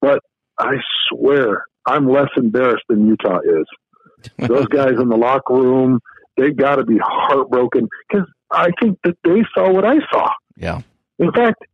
But 0.00 0.20
I 0.58 0.74
swear, 1.08 1.64
I'm 1.86 2.08
less 2.08 2.28
embarrassed 2.36 2.84
than 2.88 3.06
Utah 3.08 3.40
is. 3.40 4.48
Those 4.48 4.66
guys 4.70 4.92
in 5.00 5.08
the 5.08 5.16
locker 5.16 5.54
room, 5.54 6.00
they've 6.36 6.56
got 6.56 6.76
to 6.76 6.84
be 6.84 6.98
heartbroken 7.02 7.88
because 8.08 8.26
I 8.50 8.68
think 8.80 8.98
that 9.04 9.16
they 9.24 9.42
saw 9.54 9.72
what 9.72 9.84
I 9.84 9.96
saw. 10.10 10.30
Yeah. 10.56 10.80
In 11.18 11.32
fact, 11.32 11.64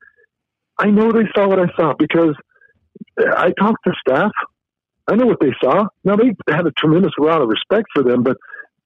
I 0.79 0.87
know 0.91 1.13
they 1.13 1.29
saw 1.37 1.49
what 1.49 1.59
I 1.59 1.67
saw 1.77 1.95
because 1.99 2.35
I 3.19 3.53
talked 3.59 3.85
to 3.87 3.93
staff. 4.07 4.33
I 5.07 5.17
know 5.17 5.27
what 5.27 5.41
they 5.41 5.53
saw. 5.63 5.85
Now 6.05 6.17
they 6.17 6.35
had 6.49 6.67
a 6.67 6.73
tremendous 6.73 7.13
amount 7.21 7.43
of 7.43 7.49
respect 7.49 7.89
for 7.95 8.03
them, 8.03 8.23
but 8.23 8.37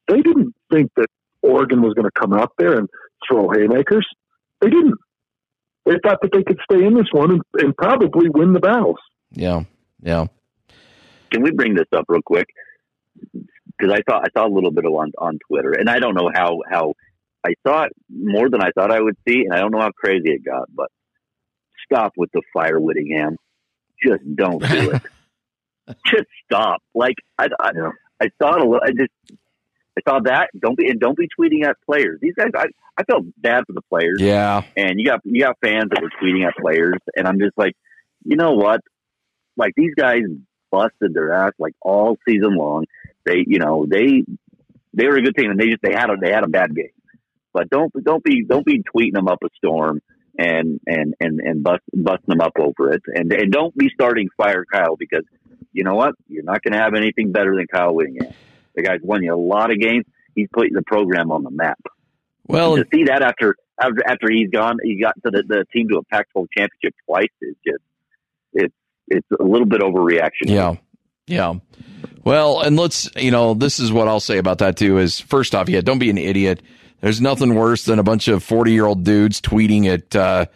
they 0.08 0.20
didn't 0.20 0.54
think 0.70 0.90
that 0.96 1.06
Oregon 1.42 1.82
was 1.82 1.94
going 1.94 2.06
to 2.06 2.20
come 2.20 2.32
out 2.32 2.52
there 2.58 2.76
and 2.78 2.88
throw 3.26 3.50
haymakers. 3.50 4.06
They 4.60 4.70
didn't. 4.70 4.96
They 5.86 5.94
thought 6.02 6.18
that 6.22 6.32
they 6.32 6.42
could 6.42 6.58
stay 6.70 6.84
in 6.84 6.94
this 6.94 7.06
one 7.12 7.30
and, 7.30 7.42
and 7.54 7.76
probably 7.76 8.28
win 8.28 8.52
the 8.52 8.60
battles. 8.60 8.98
Yeah. 9.30 9.62
Yeah. 10.02 10.26
Can 11.30 11.42
we 11.42 11.50
bring 11.50 11.74
this 11.74 11.86
up 11.96 12.04
real 12.08 12.22
quick? 12.22 12.48
Because 13.32 13.92
I 13.92 14.00
thought 14.08 14.24
I 14.24 14.38
saw 14.38 14.46
a 14.46 14.52
little 14.52 14.70
bit 14.70 14.84
of 14.84 14.92
on 14.92 15.12
on 15.18 15.38
Twitter, 15.48 15.72
and 15.72 15.88
I 15.88 15.98
don't 15.98 16.14
know 16.14 16.30
how 16.32 16.58
how 16.70 16.94
I 17.46 17.54
saw 17.66 17.84
it 17.84 17.92
more 18.10 18.50
than 18.50 18.62
I 18.62 18.70
thought 18.74 18.90
I 18.90 19.00
would 19.00 19.16
see, 19.26 19.44
and 19.44 19.52
I 19.52 19.58
don't 19.60 19.70
know 19.70 19.80
how 19.80 19.92
crazy 19.92 20.30
it 20.30 20.44
got. 20.44 20.68
But 20.74 20.88
stop 21.84 22.12
with 22.16 22.30
the 22.32 22.42
fire 22.52 22.80
Whittingham. 22.80 23.36
Just 24.04 24.22
don't 24.34 24.60
do 24.60 24.92
it. 24.92 25.02
just 26.06 26.26
stop. 26.44 26.82
Like 26.94 27.16
I, 27.38 27.48
I, 27.60 27.70
Yeah. 27.74 27.90
I 28.20 28.26
saw 28.42 28.54
it 28.56 28.60
a 28.60 28.64
little. 28.64 28.80
I 28.82 28.90
just 28.90 29.38
I 29.96 30.00
saw 30.08 30.20
that. 30.24 30.50
Don't 30.58 30.76
be 30.76 30.88
and 30.88 31.00
don't 31.00 31.16
be 31.16 31.28
tweeting 31.38 31.64
at 31.64 31.76
players. 31.86 32.18
These 32.20 32.34
guys, 32.34 32.50
I, 32.56 32.66
I 32.96 33.04
felt 33.04 33.24
bad 33.36 33.64
for 33.66 33.72
the 33.72 33.82
players 33.82 34.20
Yeah. 34.20 34.62
and 34.76 34.98
you 34.98 35.06
got 35.06 35.20
you 35.24 35.42
got 35.42 35.56
fans 35.60 35.90
that 35.90 36.02
were 36.02 36.10
tweeting 36.22 36.46
at 36.46 36.54
players, 36.56 36.98
and 37.16 37.26
I'm 37.26 37.38
just 37.38 37.56
like, 37.56 37.74
you 38.24 38.36
know 38.36 38.52
what? 38.52 38.80
Like 39.56 39.72
these 39.76 39.94
guys 39.96 40.22
busted 40.70 41.14
their 41.14 41.32
ass 41.32 41.52
like 41.58 41.74
all 41.80 42.16
season 42.28 42.56
long. 42.56 42.84
They, 43.24 43.44
you 43.46 43.58
know, 43.58 43.86
they 43.88 44.24
they 44.94 45.06
were 45.06 45.16
a 45.16 45.22
good 45.22 45.36
team, 45.36 45.50
and 45.50 45.58
they 45.60 45.66
just 45.68 45.82
they 45.82 45.92
had 45.92 46.10
a 46.10 46.16
they 46.20 46.30
had 46.32 46.44
a 46.44 46.48
bad 46.48 46.74
game. 46.74 46.90
But 47.52 47.70
don't 47.70 47.92
don't 48.04 48.22
be 48.22 48.44
don't 48.44 48.64
be 48.64 48.82
tweeting 48.82 49.14
them 49.14 49.28
up 49.28 49.38
a 49.44 49.48
storm 49.56 50.00
and 50.38 50.80
and 50.86 51.14
and 51.20 51.40
and 51.40 51.62
bust, 51.62 51.82
busting 51.92 52.26
them 52.28 52.40
up 52.40 52.52
over 52.58 52.92
it, 52.92 53.02
and 53.06 53.32
and 53.32 53.50
don't 53.50 53.76
be 53.76 53.90
starting 53.92 54.28
fire 54.36 54.64
Kyle 54.70 54.96
because 54.96 55.24
you 55.72 55.84
know 55.84 55.94
what? 55.94 56.14
You're 56.28 56.44
not 56.44 56.62
going 56.62 56.72
to 56.72 56.78
have 56.78 56.94
anything 56.94 57.32
better 57.32 57.54
than 57.54 57.66
Kyle 57.66 57.94
Whittingham. 57.94 58.32
The 58.74 58.82
guy's 58.82 59.00
won 59.02 59.22
you 59.22 59.34
a 59.34 59.36
lot 59.36 59.70
of 59.70 59.78
games. 59.78 60.04
He's 60.34 60.48
putting 60.52 60.72
the 60.72 60.82
program 60.82 61.32
on 61.32 61.42
the 61.42 61.50
map 61.50 61.80
Well, 62.46 62.76
to 62.76 62.84
see 62.94 63.04
that 63.04 63.22
after 63.22 63.56
after 63.80 64.02
after 64.06 64.28
he's 64.30 64.50
gone, 64.50 64.76
he 64.82 65.00
got 65.00 65.14
to 65.24 65.30
the, 65.30 65.42
the 65.46 65.64
team 65.72 65.88
to 65.88 65.96
a 65.96 66.04
Pac-12 66.04 66.46
championship 66.56 66.94
twice. 67.06 67.28
Is 67.42 67.56
just 67.66 67.82
it's 68.52 68.74
it's 69.08 69.26
a 69.38 69.42
little 69.42 69.66
bit 69.66 69.80
overreaction. 69.80 70.46
Yeah. 70.46 70.76
Yeah. 71.26 71.54
Well, 72.24 72.60
and 72.60 72.76
let's, 72.76 73.10
you 73.16 73.30
know, 73.30 73.54
this 73.54 73.78
is 73.80 73.92
what 73.92 74.08
I'll 74.08 74.20
say 74.20 74.38
about 74.38 74.58
that 74.58 74.76
too 74.76 74.98
is 74.98 75.20
first 75.20 75.54
off, 75.54 75.68
yeah, 75.68 75.80
don't 75.80 75.98
be 75.98 76.10
an 76.10 76.18
idiot. 76.18 76.62
There's 77.00 77.20
nothing 77.20 77.54
worse 77.54 77.84
than 77.84 77.98
a 77.98 78.02
bunch 78.02 78.28
of 78.28 78.42
40 78.42 78.72
year 78.72 78.86
old 78.86 79.04
dudes 79.04 79.40
tweeting 79.40 79.86
at, 79.86 80.16
uh, 80.16 80.46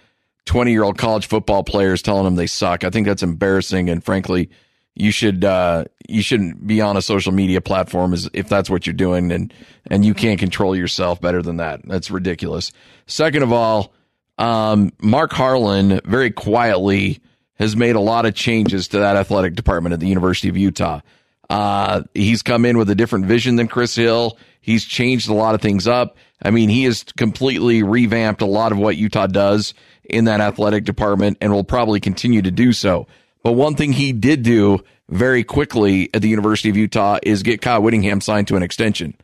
20 0.46 0.72
year 0.72 0.82
old 0.82 0.98
college 0.98 1.26
football 1.26 1.62
players 1.62 2.02
telling 2.02 2.24
them 2.24 2.34
they 2.34 2.46
suck. 2.46 2.84
I 2.84 2.90
think 2.90 3.06
that's 3.06 3.22
embarrassing. 3.22 3.90
And 3.90 4.02
frankly, 4.02 4.50
you 4.94 5.10
should, 5.10 5.44
uh, 5.44 5.84
you 6.08 6.22
shouldn't 6.22 6.66
be 6.66 6.80
on 6.80 6.96
a 6.96 7.02
social 7.02 7.32
media 7.32 7.60
platform 7.60 8.12
as 8.12 8.28
if 8.32 8.48
that's 8.48 8.68
what 8.68 8.86
you're 8.86 8.94
doing 8.94 9.32
and, 9.32 9.52
and 9.86 10.04
you 10.04 10.14
can't 10.14 10.38
control 10.38 10.76
yourself 10.76 11.20
better 11.20 11.42
than 11.42 11.56
that. 11.56 11.80
That's 11.84 12.10
ridiculous. 12.10 12.72
Second 13.06 13.42
of 13.42 13.52
all, 13.52 13.92
um, 14.38 14.92
Mark 15.00 15.32
Harlan 15.32 16.00
very 16.04 16.30
quietly 16.30 17.20
has 17.54 17.76
made 17.76 17.96
a 17.96 18.00
lot 18.00 18.26
of 18.26 18.34
changes 18.34 18.88
to 18.88 18.98
that 18.98 19.16
athletic 19.16 19.54
department 19.54 19.92
at 19.92 20.00
the 20.00 20.08
University 20.08 20.48
of 20.48 20.56
Utah. 20.56 21.00
Uh, 21.48 22.02
he's 22.14 22.42
come 22.42 22.64
in 22.64 22.78
with 22.78 22.90
a 22.90 22.94
different 22.94 23.26
vision 23.26 23.56
than 23.56 23.68
Chris 23.68 23.94
Hill. 23.94 24.38
He's 24.60 24.84
changed 24.84 25.28
a 25.28 25.34
lot 25.34 25.54
of 25.54 25.60
things 25.60 25.86
up. 25.86 26.16
I 26.42 26.50
mean, 26.50 26.68
he 26.68 26.84
has 26.84 27.04
completely 27.16 27.82
revamped 27.82 28.42
a 28.42 28.46
lot 28.46 28.72
of 28.72 28.78
what 28.78 28.96
Utah 28.96 29.26
does 29.26 29.74
in 30.02 30.24
that 30.24 30.40
athletic 30.40 30.84
department 30.84 31.38
and 31.40 31.52
will 31.52 31.64
probably 31.64 32.00
continue 32.00 32.42
to 32.42 32.50
do 32.50 32.72
so. 32.72 33.06
But 33.42 33.52
one 33.52 33.74
thing 33.74 33.92
he 33.92 34.12
did 34.12 34.42
do 34.42 34.80
very 35.08 35.44
quickly 35.44 36.08
at 36.14 36.22
the 36.22 36.28
University 36.28 36.70
of 36.70 36.76
Utah 36.76 37.18
is 37.22 37.42
get 37.42 37.60
Kyle 37.60 37.82
Whittingham 37.82 38.20
signed 38.20 38.48
to 38.48 38.56
an 38.56 38.62
extension. 38.62 39.14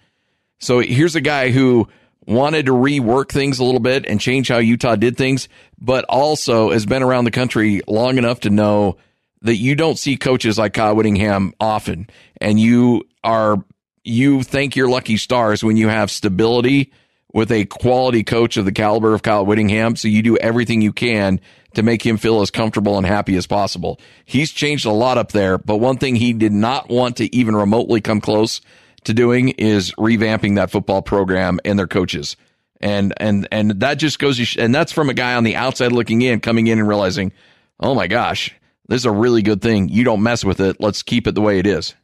So 0.59 0.81
here's 0.81 1.15
a 1.15 1.21
guy 1.21 1.51
who 1.51 1.89
wanted 2.27 2.67
to 2.67 2.73
rework 2.73 3.31
things 3.31 3.59
a 3.59 3.65
little 3.65 3.81
bit 3.81 4.05
and 4.07 4.21
change 4.21 4.49
how 4.49 4.59
Utah 4.59 4.97
did 4.97 5.17
things, 5.17 5.49
but 5.79 6.05
also 6.09 6.71
has 6.71 6.85
been 6.85 7.03
around 7.03 7.25
the 7.25 7.31
country 7.31 7.81
long 7.87 8.19
enough 8.19 8.41
to 8.41 8.51
know 8.51 8.99
that 9.43 9.57
you 9.57 9.75
don't 9.75 9.99
see 9.99 10.17
coaches 10.17 10.59
like 10.59 10.75
Kyle 10.75 10.95
Whittingham 10.95 11.55
often. 11.59 12.11
And 12.41 12.61
you 12.61 13.05
are, 13.25 13.65
you 14.05 14.43
thank 14.43 14.77
your 14.77 14.89
lucky 14.89 15.17
stars 15.17 15.65
when 15.65 15.77
you 15.77 15.89
have 15.89 16.11
stability 16.11 16.93
with 17.33 17.53
a 17.53 17.65
quality 17.67 18.25
coach 18.25 18.57
of 18.57 18.65
the 18.65 18.73
caliber 18.73 19.15
of 19.15 19.23
Kyle 19.23 19.47
Whittingham. 19.47 19.97
So 19.97 20.09
you 20.09 20.23
do 20.23 20.37
everything 20.37 20.83
you 20.83 20.93
can 20.93 21.41
to 21.79 21.85
make 21.85 22.05
him 22.05 22.17
feel 22.17 22.41
as 22.41 22.51
comfortable 22.51 22.99
and 22.99 23.07
happy 23.07 23.37
as 23.37 23.47
possible. 23.47 24.01
He's 24.25 24.51
changed 24.51 24.85
a 24.85 24.91
lot 24.91 25.17
up 25.17 25.31
there, 25.31 25.59
but 25.59 25.77
one 25.77 25.97
thing 25.97 26.17
he 26.17 26.33
did 26.33 26.51
not 26.51 26.89
want 26.89 27.19
to 27.19 27.33
even 27.35 27.55
remotely 27.55 28.01
come 28.01 28.21
close 28.21 28.61
to 29.05 29.15
doing 29.15 29.51
is 29.51 29.93
revamping 29.93 30.57
that 30.57 30.73
football 30.73 31.03
program 31.03 31.61
and 31.65 31.79
their 31.79 31.87
coaches. 31.87 32.37
And 32.81 33.15
and 33.19 33.47
and 33.53 33.81
that 33.81 33.95
just 33.95 34.19
goes 34.19 34.57
and 34.57 34.75
that's 34.75 34.91
from 34.91 35.09
a 35.09 35.15
guy 35.15 35.35
on 35.37 35.45
the 35.45 35.55
outside 35.55 35.93
looking 35.93 36.21
in, 36.21 36.41
coming 36.41 36.67
in 36.67 36.81
and 36.81 36.89
realizing, 36.89 37.31
"Oh 37.79 37.95
my 37.95 38.09
gosh, 38.09 38.53
this 38.89 39.03
is 39.03 39.07
a 39.07 39.13
really 39.13 39.43
good 39.43 39.63
thing. 39.63 39.89
You 39.89 40.03
don't 40.03 40.23
mess 40.23 40.45
with 40.45 40.59
it. 40.59 40.81
Let's 40.81 41.05
keep 41.05 41.29
it 41.29 41.37
the 41.37 41.41
way 41.41 41.61
it 41.61 41.67
is." 41.67 41.95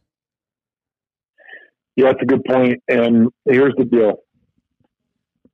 Yeah, 1.97 2.13
that's 2.13 2.23
a 2.23 2.27
good 2.27 2.45
point. 2.45 2.81
And 2.87 3.29
here's 3.45 3.75
the 3.77 3.85
deal. 3.85 4.24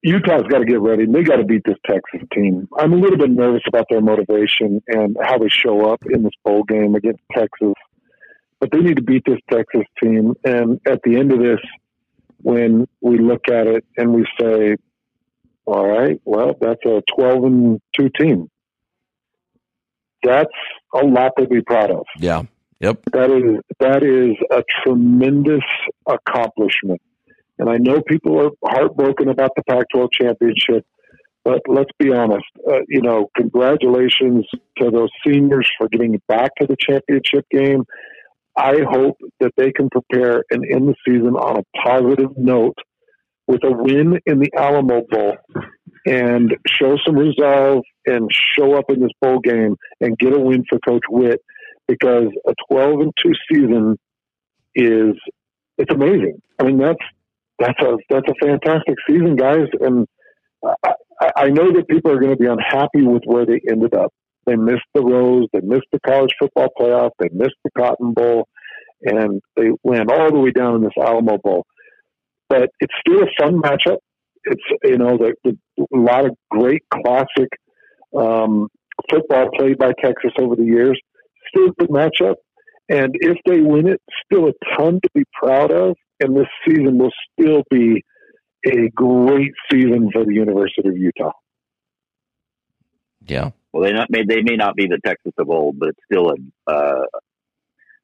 Utah's 0.03 0.45
got 0.49 0.59
to 0.59 0.65
get 0.65 0.81
ready. 0.81 1.05
They 1.07 1.23
got 1.23 1.37
to 1.37 1.45
beat 1.45 1.63
this 1.65 1.77
Texas 1.87 2.27
team. 2.33 2.69
I'm 2.79 2.93
a 2.93 2.97
little 2.97 3.19
bit 3.19 3.31
nervous 3.31 3.63
about 3.69 3.87
their 3.91 4.01
motivation 4.01 4.83
and 4.89 5.17
how 5.23 5.39
they 5.39 5.49
show 5.49 5.93
up 5.93 6.03
in 6.09 6.23
this 6.23 6.33
bowl 6.43 6.63
game 6.63 6.95
against 6.95 7.21
Texas 7.37 7.75
but 8.61 8.71
they 8.71 8.79
need 8.79 8.97
to 8.97 9.03
beat 9.03 9.25
this 9.27 9.41
Texas 9.51 9.87
team. 10.01 10.35
And 10.45 10.81
at 10.87 11.01
the 11.03 11.17
end 11.17 11.33
of 11.33 11.41
this, 11.41 11.59
when 12.43 12.87
we 13.01 13.19
look 13.19 13.49
at 13.49 13.67
it 13.67 13.85
and 13.97 14.13
we 14.13 14.27
say, 14.39 14.77
all 15.65 15.89
right, 15.89 16.21
well, 16.25 16.55
that's 16.61 16.85
a 16.85 17.03
12 17.17 17.45
and 17.45 17.81
2 17.99 18.11
team. 18.19 18.51
That's 20.23 20.51
a 20.95 20.99
lot 20.99 21.33
to 21.39 21.47
be 21.47 21.63
proud 21.63 21.91
of. 21.91 22.05
Yeah. 22.19 22.43
Yep. 22.81 23.01
That 23.13 23.31
is 23.31 23.61
that 23.79 24.03
is 24.03 24.37
a 24.51 24.63
tremendous 24.83 25.65
accomplishment. 26.07 27.01
And 27.61 27.71
I 27.71 27.77
know 27.77 28.03
people 28.03 28.41
are 28.41 28.51
heartbroken 28.65 29.29
about 29.29 29.53
the 29.55 29.63
Pac-12 29.69 30.09
championship, 30.13 30.85
but 31.45 31.61
let's 31.69 31.91
be 31.99 32.13
honest. 32.13 32.47
Uh, 32.69 32.81
you 32.89 33.03
know, 33.03 33.31
congratulations 33.37 34.47
to 34.79 34.91
those 34.91 35.11
seniors 35.25 35.71
for 35.79 35.89
getting 35.89 36.21
back 36.27 36.51
to 36.61 36.67
the 36.67 36.77
championship 36.77 37.47
game 37.51 37.85
I 38.57 38.81
hope 38.89 39.17
that 39.41 39.53
they 39.57 39.73
can 39.73 39.89
prepare 39.91 40.45
and 40.51 40.65
end 40.71 40.89
the 40.89 40.95
season 41.07 41.35
on 41.35 41.59
a 41.61 41.79
positive 41.79 42.37
note 42.37 42.77
with 43.47 43.63
a 43.65 43.71
win 43.71 44.19
in 44.27 44.39
the 44.39 44.51
Alamo 44.57 45.03
Bowl 45.09 45.37
and 46.07 46.55
show 46.67 46.97
some 47.05 47.17
resolve 47.17 47.83
and 48.07 48.29
show 48.59 48.75
up 48.75 48.87
in 48.89 49.01
this 49.01 49.13
bowl 49.21 49.41
game 49.41 49.77
and 50.01 50.19
get 50.19 50.35
a 50.35 50.39
win 50.39 50.65
for 50.69 50.79
Coach 50.81 51.05
Witt 51.09 51.41
because 51.87 52.27
a 52.47 52.55
12 52.71 53.01
and 53.01 53.13
2 53.23 53.33
season 53.53 53.99
is 54.75 55.15
it's 55.79 55.93
amazing. 55.93 56.41
I 56.59 56.65
mean 56.65 56.79
that's 56.79 56.99
that's 57.61 57.81
a 57.83 57.97
that's 58.09 58.27
a 58.29 58.47
fantastic 58.47 58.97
season, 59.09 59.37
guys, 59.37 59.69
and 59.81 60.07
I, 60.65 61.31
I 61.37 61.49
know 61.49 61.73
that 61.73 61.89
people 61.89 62.11
are 62.11 62.19
going 62.19 62.33
to 62.33 62.37
be 62.37 62.47
unhappy 62.47 63.03
with 63.03 63.23
where 63.27 63.47
they 63.47 63.61
ended 63.71 63.95
up. 63.95 64.13
They 64.47 64.57
missed 64.57 64.87
the 64.95 65.03
Rose. 65.03 65.47
They 65.53 65.61
missed 65.61 65.87
the 65.93 66.01
college 66.01 66.33
football 66.41 66.69
playoff. 66.79 67.11
They 67.19 67.29
missed 67.33 67.57
the 67.63 67.71
Cotton 67.77 68.15
Bowl, 68.15 68.49
and 69.03 69.41
they 69.57 69.71
went 69.83 70.11
all 70.11 70.33
the 70.33 70.39
way 70.39 70.51
down 70.51 70.77
in 70.77 70.83
this 70.83 70.93
Alamo 70.99 71.39
Bowl. 71.39 71.67
But 72.49 72.71
it's 72.81 72.95
still 73.07 73.23
a 73.23 73.27
fun 73.39 73.61
matchup. 73.61 73.99
It's 74.45 74.63
you 74.85 74.97
know 74.97 75.19
the, 75.19 75.35
the, 75.45 75.57
a 75.95 75.99
lot 75.99 76.25
of 76.25 76.35
great 76.51 76.83
classic 76.93 77.49
um, 78.17 78.69
football 79.11 79.51
played 79.57 79.79
by 79.79 79.93
Texas 80.03 80.33
over 80.41 80.57
the 80.57 80.65
years. 80.65 80.99
Still 81.49 81.69
a 81.69 81.73
good 81.79 81.91
matchup, 81.91 82.37
and 82.89 83.15
if 83.21 83.37
they 83.47 83.61
win 83.61 83.89
it, 83.89 84.01
still 84.25 84.49
a 84.49 84.53
ton 84.77 85.01
to 85.03 85.11
be 85.15 85.25
proud 85.41 85.71
of. 85.71 85.95
And 86.21 86.37
this 86.37 86.47
season 86.67 86.99
will 86.99 87.13
still 87.33 87.63
be 87.71 88.05
a 88.67 88.89
great 88.95 89.53
season 89.71 90.11
for 90.13 90.25
the 90.25 90.35
University 90.35 90.89
of 90.89 90.97
Utah. 90.97 91.33
Yeah, 93.27 93.51
well, 93.73 93.85
they 93.85 93.93
not 93.93 94.11
may 94.11 94.25
they 94.25 94.43
may 94.43 94.57
not 94.57 94.75
be 94.75 94.87
the 94.87 94.99
Texas 95.05 95.33
of 95.39 95.51
old, 95.51 95.79
but 95.79 95.91
it's 95.91 96.01
still 96.11 96.31
a 96.31 96.71
uh, 96.71 97.05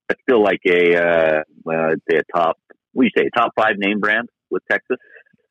it's 0.08 0.20
still 0.22 0.42
like 0.42 0.60
a 0.66 0.96
uh, 0.96 1.42
well, 1.64 1.90
I'd 1.90 2.00
say 2.10 2.18
a 2.18 2.22
top. 2.36 2.58
What 2.92 3.02
do 3.04 3.10
you 3.14 3.22
say? 3.22 3.30
Top 3.36 3.52
five 3.56 3.76
name 3.78 4.00
brand 4.00 4.28
with 4.50 4.62
Texas. 4.70 4.96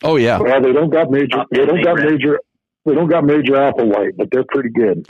Oh 0.04 0.16
yeah. 0.16 0.40
Well, 0.40 0.62
they 0.62 0.72
don't 0.72 0.90
got 0.92 1.12
major. 1.12 1.28
Top 1.28 1.48
They 1.52 1.66
don't 1.66 1.84
got 1.84 1.96
brand. 1.96 2.12
major. 2.12 2.40
They 2.86 2.94
don't 2.94 3.10
got 3.10 3.24
major 3.24 3.54
Applewhite, 3.54 4.16
but 4.16 4.30
they're 4.32 4.46
pretty 4.48 4.70
good. 4.70 5.08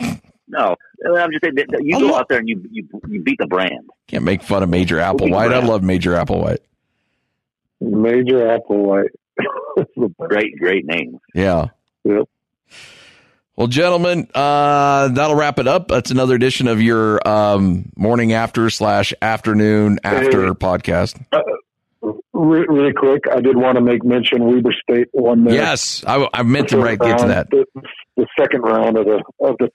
No, 0.48 0.76
I'm 1.18 1.32
just 1.32 1.44
saying 1.44 1.56
you 1.82 2.00
go 2.00 2.15
out 2.15 2.28
there 2.30 2.39
and 2.39 2.48
you 2.48 2.63
you, 2.72 2.88
you 3.08 3.22
beat 3.22 3.38
the 3.39 3.48
brand. 3.48 3.89
Can't 4.08 4.24
make 4.24 4.41
fun 4.44 4.63
of 4.63 4.70
Major 4.70 4.98
Applewhite. 4.98 5.54
I 5.54 5.60
love 5.60 5.84
Major 5.84 6.12
Applewhite. 6.13 6.60
Major 7.81 8.39
Applewhite. 8.59 9.09
Great, 10.19 10.57
great 10.59 10.85
name. 10.85 11.19
Yeah. 11.33 11.67
Yep. 12.05 12.29
Well, 13.57 13.67
gentlemen, 13.67 14.27
uh, 14.33 15.09
that'll 15.09 15.35
wrap 15.35 15.59
it 15.59 15.67
up. 15.67 15.88
That's 15.89 16.11
another 16.11 16.35
edition 16.35 16.67
of 16.67 16.81
your 16.81 17.25
um, 17.27 17.89
morning 17.95 18.33
after 18.33 18.69
slash 18.69 19.13
afternoon 19.21 19.99
after 20.03 20.43
Hey. 20.45 20.51
podcast. 20.51 21.21
Re- 22.33 22.65
really 22.67 22.93
quick, 22.93 23.23
I 23.31 23.39
did 23.39 23.55
want 23.57 23.75
to 23.75 23.81
make 23.81 24.03
mention 24.03 24.45
Weber 24.45 24.73
State 24.83 25.07
won 25.13 25.45
their 25.45 25.53
Yes, 25.55 26.03
I, 26.05 26.27
I 26.33 26.43
meant 26.43 26.69
to 26.69 26.77
right 26.77 26.99
get 26.99 27.17
to 27.19 27.27
that. 27.27 27.49
The, 27.49 27.65
the 28.17 28.27
second 28.39 28.61
round 28.61 28.97
of 28.97 29.05
the 29.05 29.23
of 29.39 29.55
the 29.59 29.69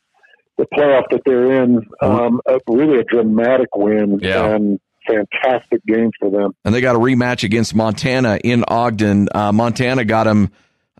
the 0.58 0.66
playoff 0.74 1.04
that 1.10 1.22
they're 1.24 1.62
in. 1.62 1.80
Um, 2.02 2.40
a, 2.46 2.58
really 2.68 3.00
a 3.00 3.04
dramatic 3.04 3.74
win 3.74 4.18
Mm-hmm. 4.18 4.24
Yeah. 4.24 4.54
and 4.54 4.78
fantastic 5.06 5.84
game 5.86 6.10
for 6.18 6.30
them. 6.30 6.54
and 6.64 6.74
they 6.74 6.80
got 6.80 6.96
a 6.96 6.98
rematch 6.98 7.44
against 7.44 7.74
Montana 7.74 8.38
in 8.42 8.64
Ogden. 8.66 9.28
Uh, 9.34 9.52
Montana 9.52 10.04
got 10.04 10.26
him 10.26 10.50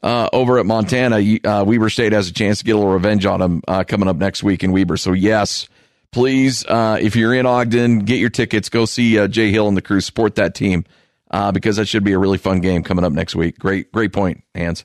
uh, 0.03 0.29
over 0.33 0.59
at 0.59 0.67
Montana. 0.67 1.17
Uh, 1.45 1.65
Weber 1.67 1.91
State 1.91 2.13
has 2.13 2.29
a 2.29 2.33
chance 2.33 2.59
to 2.61 2.65
get 2.65 2.73
a 2.73 2.79
little 2.79 2.93
revenge 2.93 3.27
on 3.27 3.41
them 3.41 3.63
uh, 3.69 3.85
coming 3.85 4.09
up 4.09 4.17
next 4.17 4.43
week 4.43 4.65
in 4.65 4.73
Weber. 4.73 4.97
So 4.97 5.13
yes, 5.13 5.69
please, 6.11 6.65
uh, 6.67 6.99
if 7.01 7.17
you're 7.17 7.35
in 7.35 7.47
Ogden, 7.47 8.01
get 8.01 8.19
your 8.19 8.31
tickets. 8.31 8.69
Go 8.69 8.85
see 8.87 9.19
uh, 9.19 9.29
Jay 9.29 9.51
Hill 9.51 9.69
and 9.69 9.77
the 9.77 9.83
crew. 9.83 10.01
Support 10.01 10.37
that 10.37 10.55
team 10.55 10.85
uh, 11.31 11.53
because 11.53 11.77
that 11.77 11.87
should 11.87 12.05
be 12.05 12.13
a 12.13 12.19
really 12.19 12.39
fun 12.39 12.61
game 12.61 12.83
coming 12.83 13.05
up 13.05 13.13
next 13.13 13.35
week. 13.35 13.59
Great, 13.59 13.93
great 13.93 14.13
point, 14.13 14.43
Hans. 14.55 14.85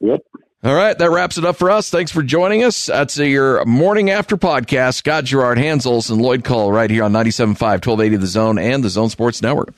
Yep. 0.00 0.20
All 0.66 0.74
right, 0.74 0.98
that 0.98 1.10
wraps 1.12 1.38
it 1.38 1.44
up 1.44 1.54
for 1.54 1.70
us. 1.70 1.90
Thanks 1.90 2.10
for 2.10 2.24
joining 2.24 2.64
us. 2.64 2.86
That's 2.86 3.16
your 3.18 3.64
morning 3.66 4.10
after 4.10 4.36
podcast. 4.36 4.94
Scott 4.94 5.24
Garrard, 5.24 5.58
Hans 5.58 5.86
and 5.86 6.20
Lloyd 6.20 6.42
Cole, 6.42 6.72
right 6.72 6.90
here 6.90 7.04
on 7.04 7.12
97.5, 7.12 7.60
1280 7.60 8.16
The 8.16 8.26
Zone 8.26 8.58
and 8.58 8.82
the 8.82 8.90
Zone 8.90 9.08
Sports 9.08 9.40
Network. 9.40 9.72